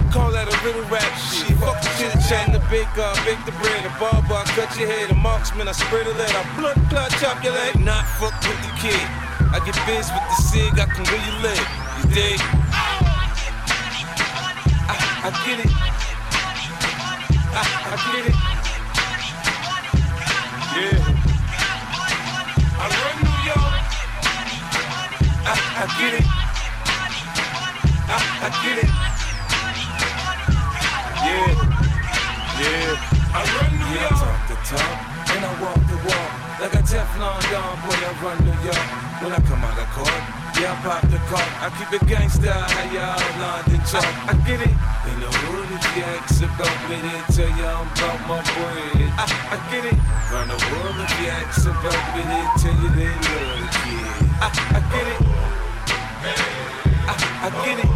[0.11, 1.55] call that a little rap shit.
[1.57, 4.91] Fuck the chit chat the big up, bake the bread, the barber, I cut your
[4.91, 7.79] head, a marksman, I spread a lead, I blood clot, chop your leg.
[7.79, 9.07] Not fuck with the kid.
[9.55, 11.67] I get biz with the cig, I can really live.
[11.97, 12.39] You dig?
[14.91, 15.71] I, I get it.
[17.55, 18.35] I, I get it.
[20.75, 20.97] Yeah.
[22.79, 23.75] I run New York.
[25.47, 26.25] I, I get it.
[28.11, 29.30] I, I get it.
[31.21, 31.53] Yeah,
[32.61, 33.37] yeah.
[33.37, 34.01] I run New York.
[34.01, 34.97] Yeah, I talk the talk
[35.31, 36.31] and I walk the walk.
[36.61, 38.87] Like a Teflon don, boy, I run New York.
[39.21, 40.23] When I come out of court,
[40.57, 41.45] yeah, I pop the car.
[41.61, 44.13] I keep it gangsta, how y'all London talk.
[44.29, 44.73] I get it.
[44.73, 46.97] In the hood, if you ask about me,
[47.33, 49.13] tell you I'm about my bread.
[49.17, 49.97] I, I get it.
[50.33, 52.25] Run the world, if you ask about me,
[52.61, 53.73] tell you they love it.
[53.85, 55.21] Yeah, I, I get it.
[57.05, 57.13] I,
[57.45, 57.90] I get it.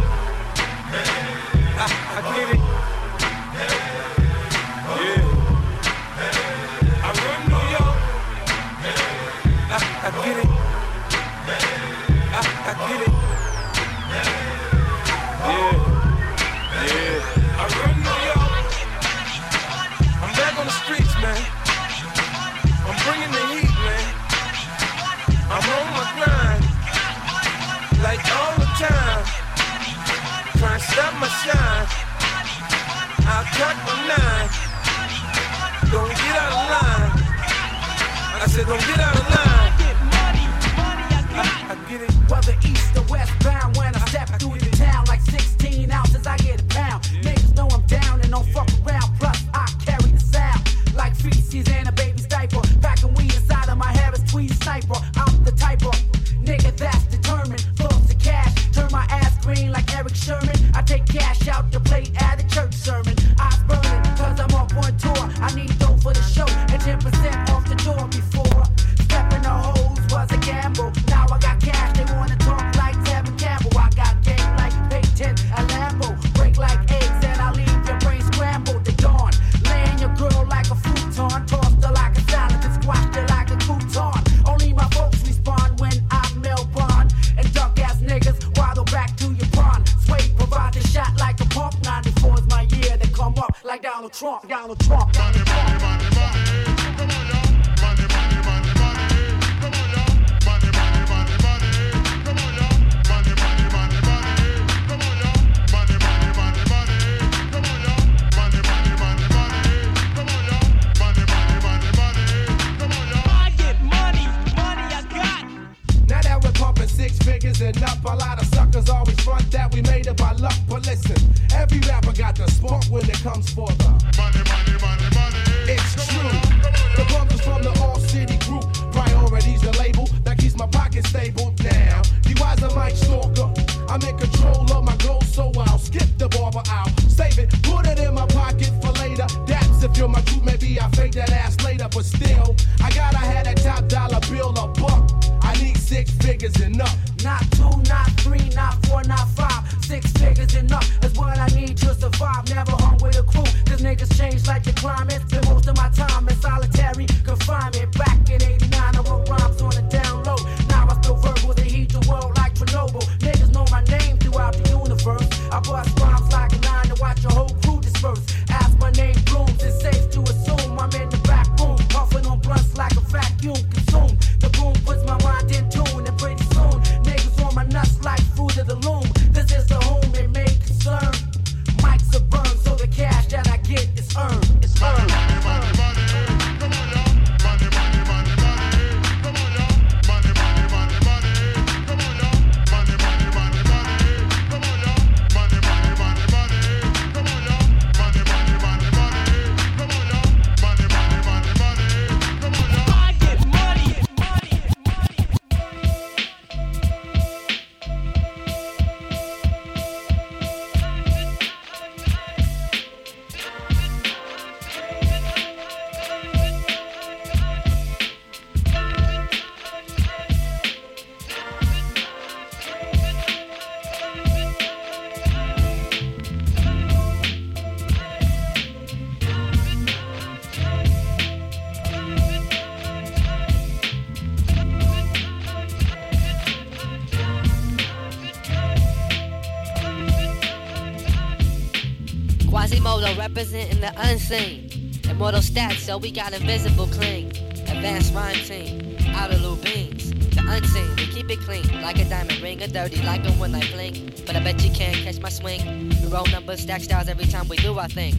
[243.36, 244.70] representing the unseen.
[245.10, 247.28] Immortal stats, so we got invisible cling.
[247.68, 250.10] Advanced rhyme team, outer loop beams.
[250.34, 253.52] The unseen, we keep it clean, like a diamond ring, or dirty like a one
[253.52, 254.10] night fling.
[254.24, 255.90] But I bet you can't catch my swing.
[256.02, 258.14] We roll numbers, stack styles every time we do our thing.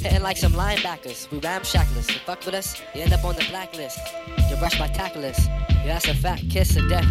[0.00, 2.08] Hitting like some linebackers, we ramshacklers.
[2.08, 3.98] You fuck with us, you end up on the blacklist.
[4.48, 7.06] You rush my tacklers, yeah, that's a fat kiss of death.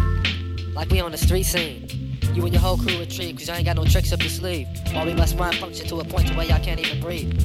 [0.73, 2.00] Like we on the street scene.
[2.33, 4.67] You and your whole crew retreat, cause you ain't got no tricks up your sleeve.
[4.93, 7.37] While we must run function to a point to where y'all can't even breathe.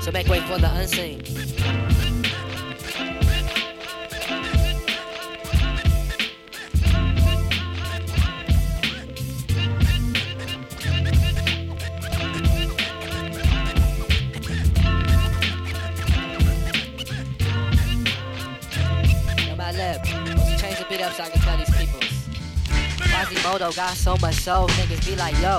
[0.00, 1.22] So make way for the unseen.
[23.26, 25.58] Quasimoto got so much soul, niggas be like, yo.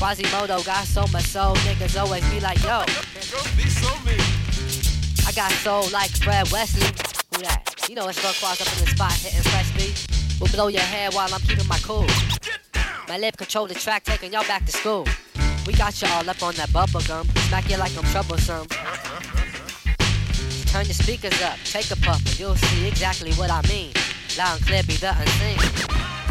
[0.00, 2.84] Quasimoto got so much soul, niggas always be like, yo.
[5.26, 6.86] I got soul like Fred Wesley.
[7.34, 7.86] Who that?
[7.86, 10.40] You know it's Quas up in the spot hitting fresh beat.
[10.40, 12.06] Will blow your head while I'm keeping my cool.
[13.08, 15.06] My lip control the track, taking y'all back to school.
[15.66, 17.28] We got you all up on that bubble gum.
[17.48, 18.66] Smack you like I'm troublesome.
[20.68, 23.92] Turn your speakers up, take a puff, and you'll see exactly what I mean.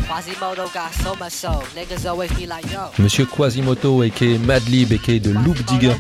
[0.08, 0.64] Quasimodo.
[3.00, 5.96] Monsieur Quasimoto, aka Madlib, aka de Loop Digger,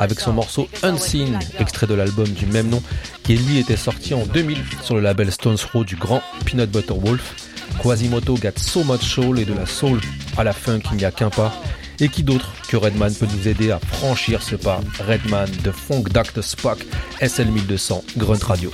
[0.00, 2.82] avec son morceau Unseen, extrait de l'album du même nom,
[3.22, 6.94] qui lui était sorti en 2000 sur le label Stones Throw du grand Peanut Butter
[6.94, 7.34] Wolf.
[7.80, 10.00] Quasimoto got so much soul et de la soul
[10.36, 11.54] à la funk, il n'y a qu'un pas.
[12.00, 14.80] Et qui d'autre que Redman peut nous aider à franchir ce pas?
[15.06, 16.42] Redman de Funk Dr.
[16.42, 16.84] Spock,
[17.20, 18.72] SL 1200, Grunt Radio.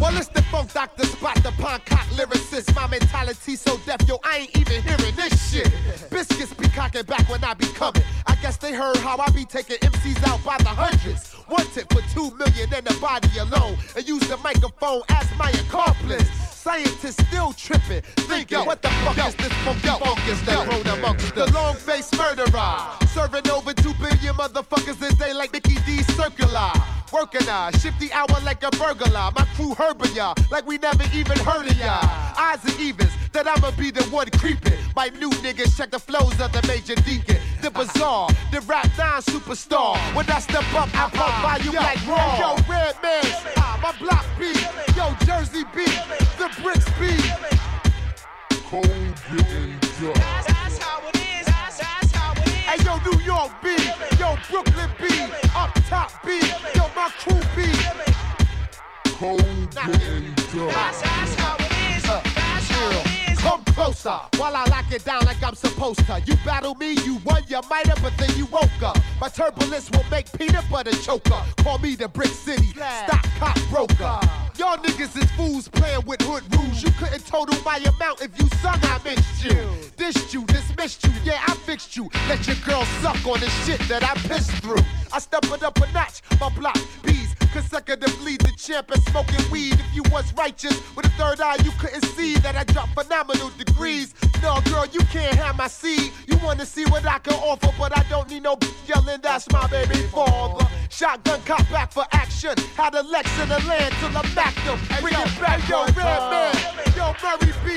[0.00, 0.43] Well, it's the
[0.74, 2.74] doctor spot, the Poncock lyricist.
[2.74, 5.72] My mentality so deaf, yo, I ain't even hearing this shit.
[6.10, 8.02] Biscuits be cocking back when I be coming.
[8.26, 11.32] I guess they heard how I be taking MCs out by the hundreds.
[11.46, 13.76] One tip for two million and the body alone.
[13.96, 16.28] And use the microphone as my accomplice.
[16.50, 21.46] Scientists still tripping, thinking, what the fuck is this funky fungus that grown amongst the
[21.52, 22.80] long faced murderer?
[23.08, 26.72] Serving over two billion motherfuckers a day like Mickey D circular.
[27.14, 29.30] Working uh, shifty hour like a burglar.
[29.36, 32.00] My crew herbing ya like we never even heard of ya.
[32.36, 34.76] Odds and evens that I'ma be the one creeping.
[34.96, 37.36] My new niggas check the flows of the major deacon.
[37.62, 39.96] The bizarre, the rap down superstar.
[40.16, 42.36] When I step up, I pump by you like raw.
[42.36, 43.22] Yo, Redman,
[43.58, 44.66] ah, my block beat.
[44.96, 45.94] Yo, Jersey beat,
[46.36, 47.30] the bricks beat.
[48.66, 49.78] Cold getting.
[50.14, 51.23] That's how it is.
[52.74, 53.86] Hey, yo, New York beat.
[54.18, 55.30] Yo, Brooklyn beat.
[55.54, 56.42] Uptop beat.
[56.74, 57.86] Yo, my crew beat.
[59.14, 59.92] Cold dark.
[59.92, 62.04] That's, that's how it is.
[62.04, 63.38] Uh, that's how it is.
[63.38, 66.20] Come closer while I lock it down like I'm supposed to.
[66.26, 68.98] You battle me, you won, you might have, but then you woke up.
[69.20, 71.42] My turbulence will make peanut butter choker.
[71.58, 74.43] Call me the Brick City stock cop broker.
[74.58, 76.82] Y'all niggas is fools playing with hood rules.
[76.82, 79.68] You couldn't total my amount if you sung I missed you.
[79.96, 82.08] Dished you, dismissed you, yeah, I fixed you.
[82.28, 84.84] Let your girl suck on the shit that I pissed through.
[85.12, 89.74] I step it up a notch, my block bees consecutively the champ and smoking weed.
[89.74, 93.50] If you was righteous with a third eye, you couldn't see that I dropped phenomenal
[93.56, 94.12] degrees.
[94.42, 96.10] No, girl, you can't have my seed.
[96.26, 99.20] You wanna see what I can offer, but I don't need no yelling.
[99.22, 100.66] That's my baby father.
[100.90, 102.54] Shotgun cop back for action.
[102.76, 104.78] Had a Lex in the land till I macked them.
[105.00, 106.30] Bring it back, yo, Red uh.
[106.30, 106.54] Man,
[106.96, 107.68] yo, Murray B,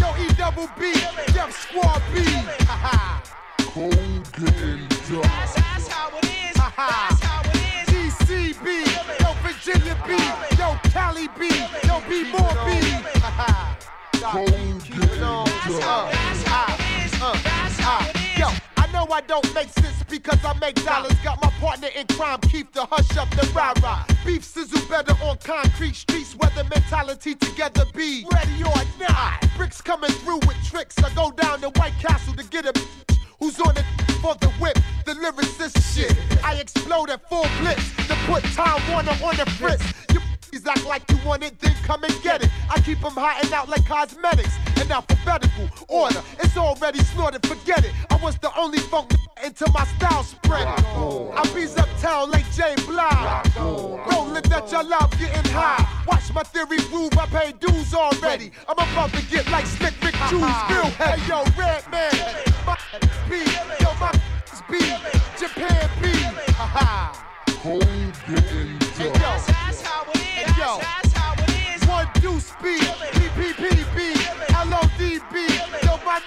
[0.00, 0.92] yo, E double B,
[1.32, 2.22] Def Squad B.
[2.68, 3.22] Ha ha.
[3.58, 3.94] Cold
[4.38, 5.24] getting dark.
[5.24, 6.56] That's how it is.
[6.56, 7.06] Ha ha.
[7.10, 8.16] That's how it is.
[8.18, 8.66] DCB,
[9.20, 10.10] yo, Virginia B,
[10.58, 11.48] yo, Cali B,
[11.86, 12.70] yo, B more B.
[13.20, 13.76] Ha ha.
[14.12, 16.71] Cold getting dark.
[19.12, 21.12] I don't make sense because I make dollars.
[21.22, 24.06] Got my partner in crime, keep the hush up the rah rah.
[24.24, 29.46] Beef sizzle better on concrete streets, weather mentality together be ready or not.
[29.56, 30.96] Bricks coming through with tricks.
[30.98, 32.72] I go down to White Castle to get a
[33.38, 33.84] Who's on it
[34.22, 34.78] for the whip?
[35.04, 36.16] The lyricist shit.
[36.44, 39.82] I explode at full blitz to put Time Warner on the fritz.
[40.12, 40.20] You
[40.52, 42.50] He's act like you want it, then come and get it.
[42.68, 44.54] I keep them hiding out like cosmetics.
[44.82, 47.92] In alphabetical order, it's already slaughtered, forget it.
[48.10, 50.66] I was the only funk until my style spread.
[50.68, 53.56] I bees uptown like Jay Blige.
[53.56, 55.88] Rolling that your love getting high.
[56.06, 58.52] Watch my theory prove I paid dues already.
[58.68, 60.84] I'm about to get like Slick Rick Jews, real.
[61.00, 62.12] Hey, yo, Redman,
[62.66, 62.76] my
[63.26, 63.40] B,
[63.80, 64.12] yo, my
[64.68, 64.78] B,
[65.38, 66.08] Japan B.
[66.52, 67.26] Ha ha.
[67.62, 68.78] Cold getting
[69.18, 69.61] dark.
[70.62, 71.82] Yo, that's how it is.
[71.88, 74.14] One deuce B, PPPB,
[74.70, 75.34] LODB,
[75.82, 76.22] yo, my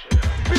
[0.49, 0.55] B.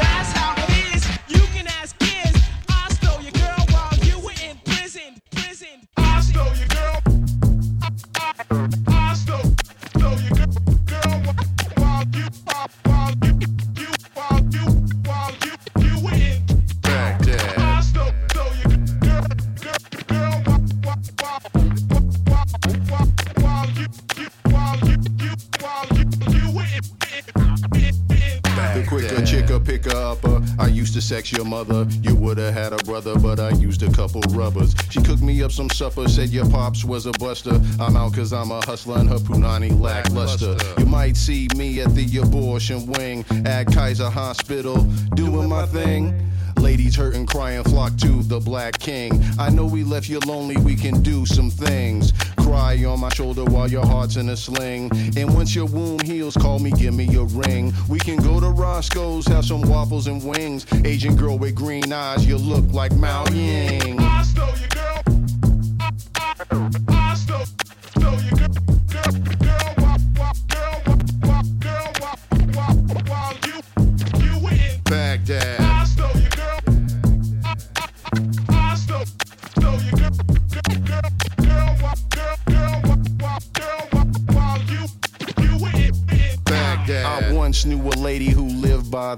[0.00, 1.04] That's how it is.
[1.28, 2.40] You can ask kids.
[2.70, 5.20] I stole your girl while you were in prison.
[5.30, 5.86] Prison.
[5.98, 6.71] I stole your
[30.58, 31.86] I used to sex your mother.
[32.02, 34.74] You would've had a brother, but I used a couple rubbers.
[34.90, 37.60] She cooked me up some supper, said your pops was a buster.
[37.80, 40.56] I'm out cause I'm a hustler and her punani lackluster.
[40.78, 44.82] You might see me at the abortion wing at Kaiser Hospital
[45.14, 46.28] doing my thing.
[46.58, 49.20] Ladies hurting, crying, flock to the black king.
[49.36, 52.12] I know we left you lonely, we can do some things.
[52.52, 54.90] Cry on my shoulder while your heart's in a sling.
[55.16, 57.72] And once your wound heals, call me, give me your ring.
[57.88, 60.66] We can go to Roscoe's, have some waffles and wings.
[60.84, 63.98] Asian girl with green eyes, you look like Mao Ying.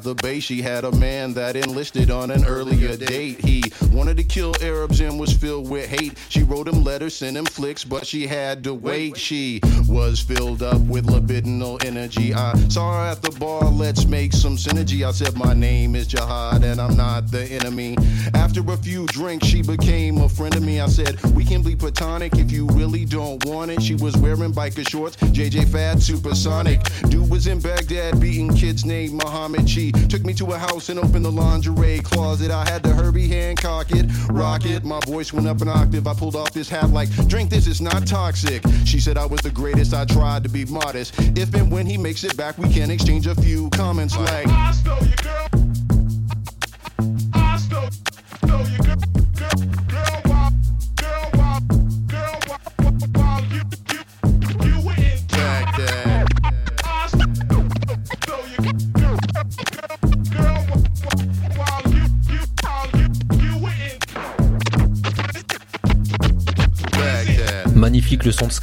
[0.04, 0.38] The bay.
[0.38, 3.44] She had a man that enlisted on an earlier date.
[3.44, 3.62] He
[3.94, 6.18] wanted to kill Arabs and was filled with hate.
[6.28, 9.16] She wrote him letters, sent him flicks, but she had to wait.
[9.16, 12.34] She was filled up with libidinal energy.
[12.34, 15.06] I saw her at the bar, let's make some synergy.
[15.06, 17.96] I said, My name is Jihad and I'm not the enemy.
[18.34, 20.80] After a few drinks, she became a friend of me.
[20.80, 23.80] I said, We can be platonic if you really don't want it.
[23.80, 26.80] She was wearing biker shorts, JJ Fad Supersonic.
[27.08, 29.68] Dude was in Baghdad beating kids named Muhammad.
[29.70, 32.50] She took me to a house and opened the lingerie closet.
[32.50, 34.84] I had to Herbie Hancock it, rock it.
[34.84, 36.06] My voice went up an octave.
[36.06, 38.62] I pulled off this hat like, drink this, it's not toxic.
[38.84, 39.94] She said I was the greatest.
[39.94, 41.14] I tried to be modest.
[41.36, 44.46] If and when he makes it back, we can exchange a few comments like.
[44.48, 45.53] I stole your girl.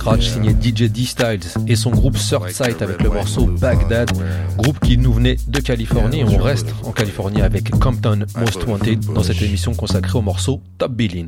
[0.02, 4.10] Scratch signé DJ D-Styles et son groupe Sight avec le morceau Baghdad,
[4.58, 6.24] groupe qui nous venait de Californie.
[6.24, 10.94] On reste en Californie avec Compton Most Wanted dans cette émission consacrée au morceau Top
[10.94, 11.28] Billin.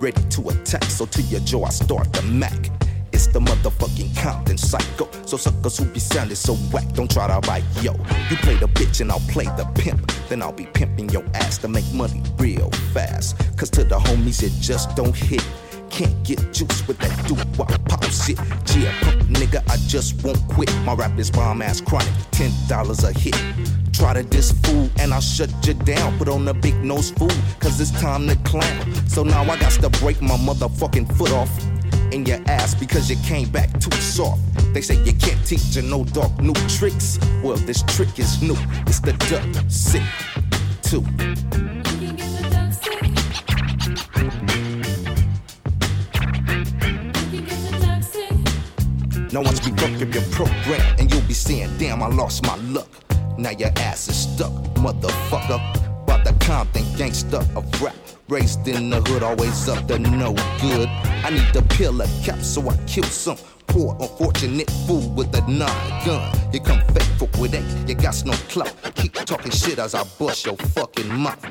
[0.00, 2.70] Ready to attack, so to your jaw I start the Mac.
[3.12, 5.06] It's the motherfucking Compton psycho.
[5.26, 7.92] So suckers who be sounding so whack, don't try to write yo.
[8.30, 10.10] You play the bitch and I'll play the pimp.
[10.30, 13.36] Then I'll be pimping your ass to make money real fast.
[13.58, 15.46] Cause to the homies it just don't hit.
[15.90, 18.38] Can't get juice with that do wop pop shit.
[18.74, 20.74] Yeah, punk nigga, I just won't quit.
[20.86, 23.36] My rap is bomb ass chronic, ten dollars a hit.
[24.00, 26.16] Try to diss fool and I'll shut you down.
[26.16, 27.28] Put on a big nose fool,
[27.58, 28.94] cause it's time to clown.
[29.06, 31.50] So now I got to break my motherfucking foot off
[32.10, 34.40] in your ass because you came back too soft.
[34.72, 37.18] They say you can't teach you no dog new tricks.
[37.44, 38.56] Well, this trick is new.
[38.86, 40.02] It's the duck sick
[40.80, 41.02] too.
[49.30, 52.88] No one's be fucking your program, and you'll be saying, damn, I lost my luck.
[53.40, 54.52] Now your ass is stuck,
[54.84, 55.58] motherfucker.
[56.06, 57.96] By the Compton gangster of rap.
[58.28, 60.88] Raised in the hood, always up to no good.
[61.24, 65.40] I need to peel a cap, so I kill some poor, unfortunate fool with a
[65.50, 66.38] nine gun.
[66.52, 68.74] You come faithful with it, you got no clout.
[68.96, 71.42] Keep talking shit as I bust your fucking mouth.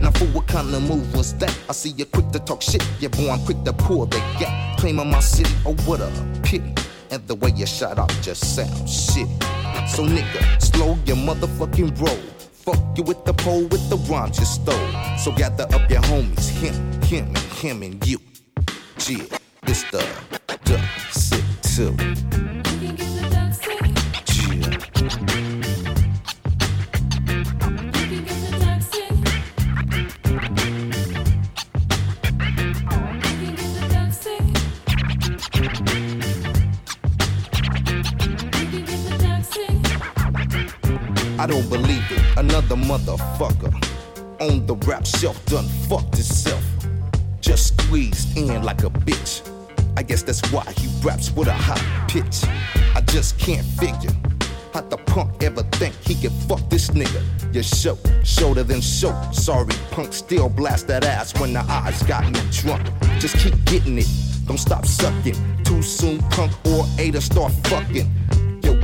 [0.00, 1.58] Now, fool, what kind of move was that?
[1.68, 4.78] I see you quick to talk shit, boy, I'm quick to pull the gap.
[4.78, 6.08] Claiming my city, oh, what a
[6.44, 6.72] pity.
[7.10, 9.55] And the way you shut up just sounds shitty.
[9.86, 12.36] So, nigga, slow your motherfucking roll.
[12.66, 14.90] Fuck you with the pole with the rhymes you stole.
[15.18, 18.18] So gather up your homies, him, him, and him and you.
[19.06, 19.22] Yeah,
[19.62, 20.04] this the
[20.64, 20.80] duck
[21.12, 22.45] sit too.
[41.46, 42.38] I don't believe it.
[42.38, 43.72] Another motherfucker
[44.40, 46.64] on the rap shelf done fucked himself.
[47.40, 49.48] Just squeezed in like a bitch.
[49.96, 51.80] I guess that's why he raps with a hot
[52.10, 52.42] pitch.
[52.96, 54.10] I just can't figure
[54.74, 57.22] how the punk ever think he can fuck this nigga.
[57.54, 59.14] You show, shoulder than show.
[59.30, 62.88] Sorry, punk still blast that ass when the eyes got me drunk.
[63.20, 64.08] Just keep getting it,
[64.48, 65.36] don't stop sucking.
[65.62, 68.10] Too soon, punk or A to start fucking.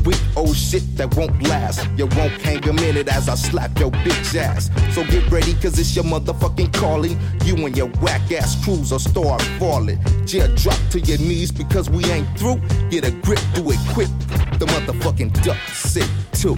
[0.05, 1.89] Weak old shit that won't last.
[1.97, 4.71] You won't hang a minute as I slap your bitch ass.
[4.95, 7.19] So get ready, cause it's your motherfucking calling.
[7.45, 10.01] You and your whack ass crews will start falling.
[10.27, 12.61] Yeah, drop to your knees because we ain't through.
[12.91, 14.09] Get a grip, do it quick.
[14.59, 16.57] The motherfucking duck sick too.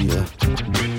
[0.00, 0.89] Yeah.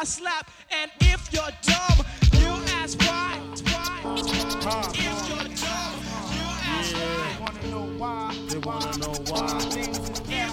[0.00, 0.48] I slap.
[0.70, 2.46] And if you're dumb, you
[2.78, 3.40] ask why.
[3.52, 5.10] If you're dumb, you
[6.70, 7.34] ask why.
[7.34, 8.32] They wanna know why.
[8.48, 9.58] They wanna know why,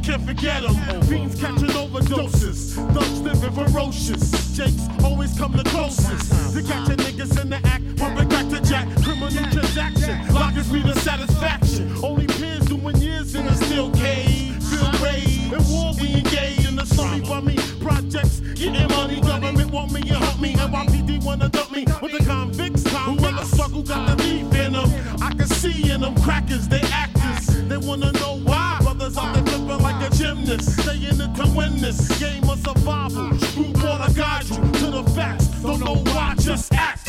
[0.00, 1.02] You can't forget them.
[1.02, 2.74] Fiends catching overdoses.
[2.94, 4.56] Thugs living ferocious.
[4.56, 6.54] Jakes always come the closest.
[6.54, 8.88] To catching niggas in the act, pumping back to jack.
[9.02, 10.34] Criminal transaction.
[10.34, 11.92] Lockers be the satisfaction.
[12.02, 14.62] Only peers doing years in a steel cage.
[14.64, 15.52] Feel raised.
[15.52, 17.56] And war we engage in the sorry me.
[17.80, 19.20] Projects getting money.
[19.20, 20.54] Government want me and help me.
[20.54, 22.86] NYPD wanna dump me with the convicts.
[22.86, 24.88] Who wanna struggle got the beef in them.
[25.20, 27.46] I can see in them crackers, they actors.
[27.68, 28.29] They wanna know
[31.60, 33.38] win this game of survival.
[33.38, 35.46] Screw water guide you to the facts.
[35.62, 37.04] Don't know why, just act.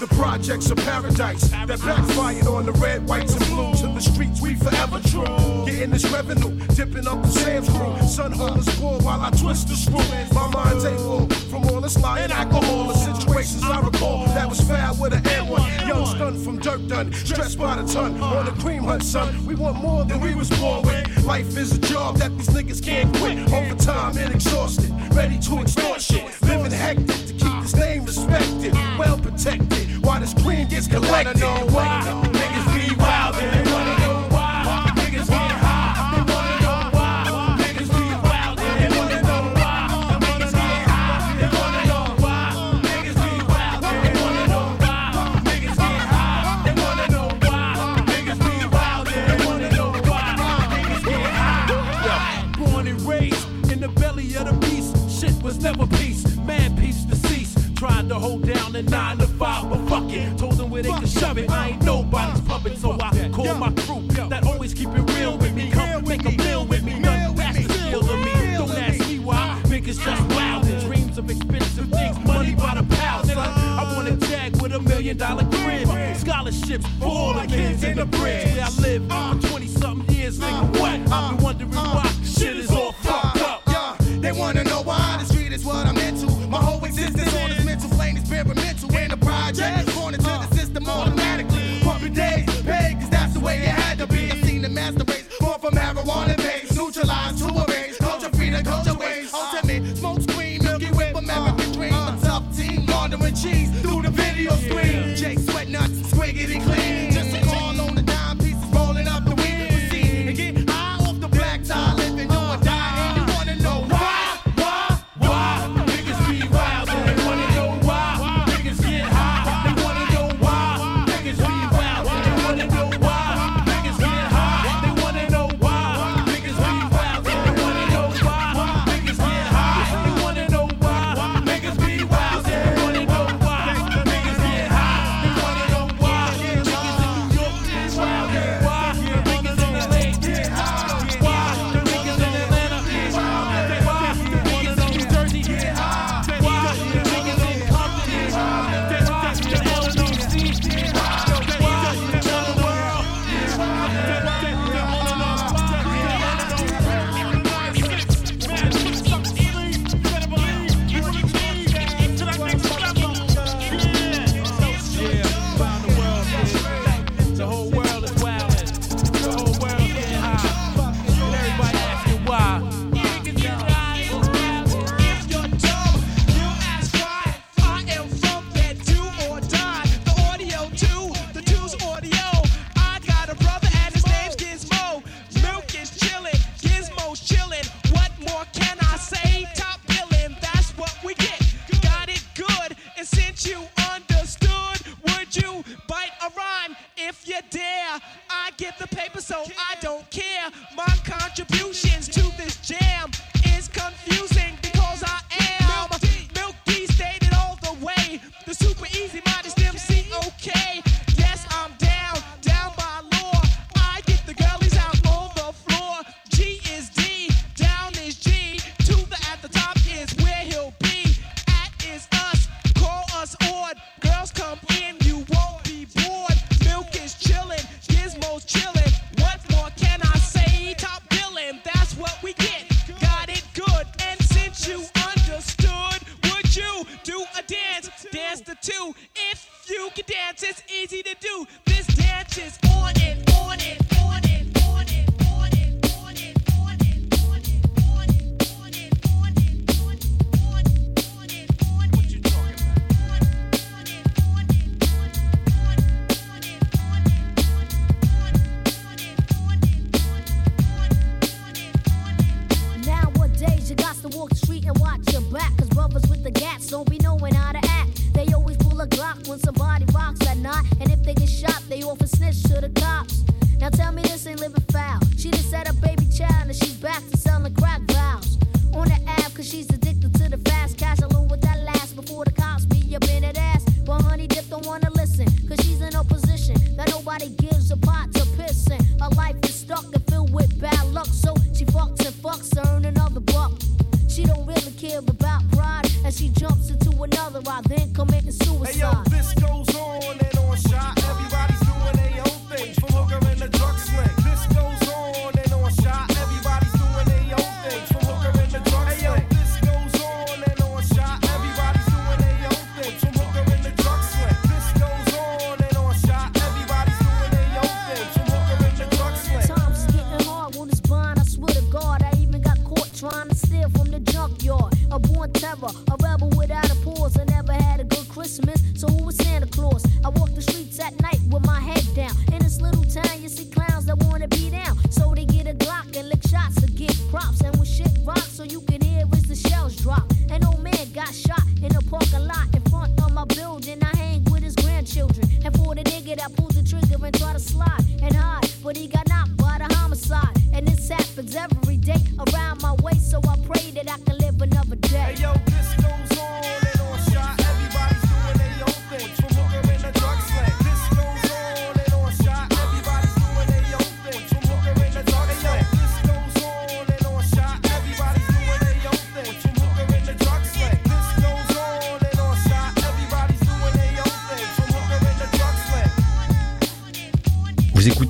[0.00, 3.82] The projects of paradise that backfired on the red, whites, and blues.
[3.82, 5.66] In the streets, we forever true.
[5.66, 7.98] Getting this revenue, dipping up the Sam's crew.
[8.06, 10.08] Sun holders poor while I twist the screw.
[10.32, 12.92] My mind's able from all this lying alcohol.
[13.38, 15.86] I recall that was foul with an N1.
[15.86, 18.20] Young stun from dirt done, stressed by the ton.
[18.20, 19.46] On the cream hunt, son.
[19.46, 21.24] We want more than we was born with.
[21.24, 23.38] Life is a job that these niggas can't quit.
[23.52, 26.24] Overtime and exhausted, ready to extort shit.
[26.42, 30.04] Living hectic to keep this name respected, well protected.
[30.04, 31.40] While this cream gets collected.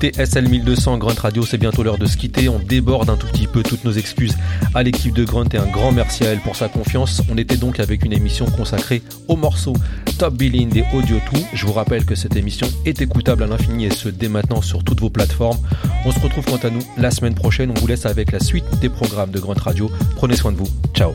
[0.01, 2.47] écoutez SL1200 Grunt Radio, c'est bientôt l'heure de se quitter.
[2.47, 4.33] On déborde un tout petit peu toutes nos excuses
[4.73, 7.21] à l'équipe de Grunt et un grand merci à elle pour sa confiance.
[7.29, 9.75] On était donc avec une émission consacrée aux morceaux
[10.17, 11.39] Top Billing des Audio 2.
[11.53, 14.85] Je vous rappelle que cette émission est écoutable à l'infini et ce dès maintenant sur
[14.85, 15.59] toutes vos plateformes.
[16.05, 17.71] On se retrouve quant à nous la semaine prochaine.
[17.75, 19.91] On vous laisse avec la suite des programmes de Grunt Radio.
[20.15, 20.69] Prenez soin de vous.
[20.93, 21.11] Ciao.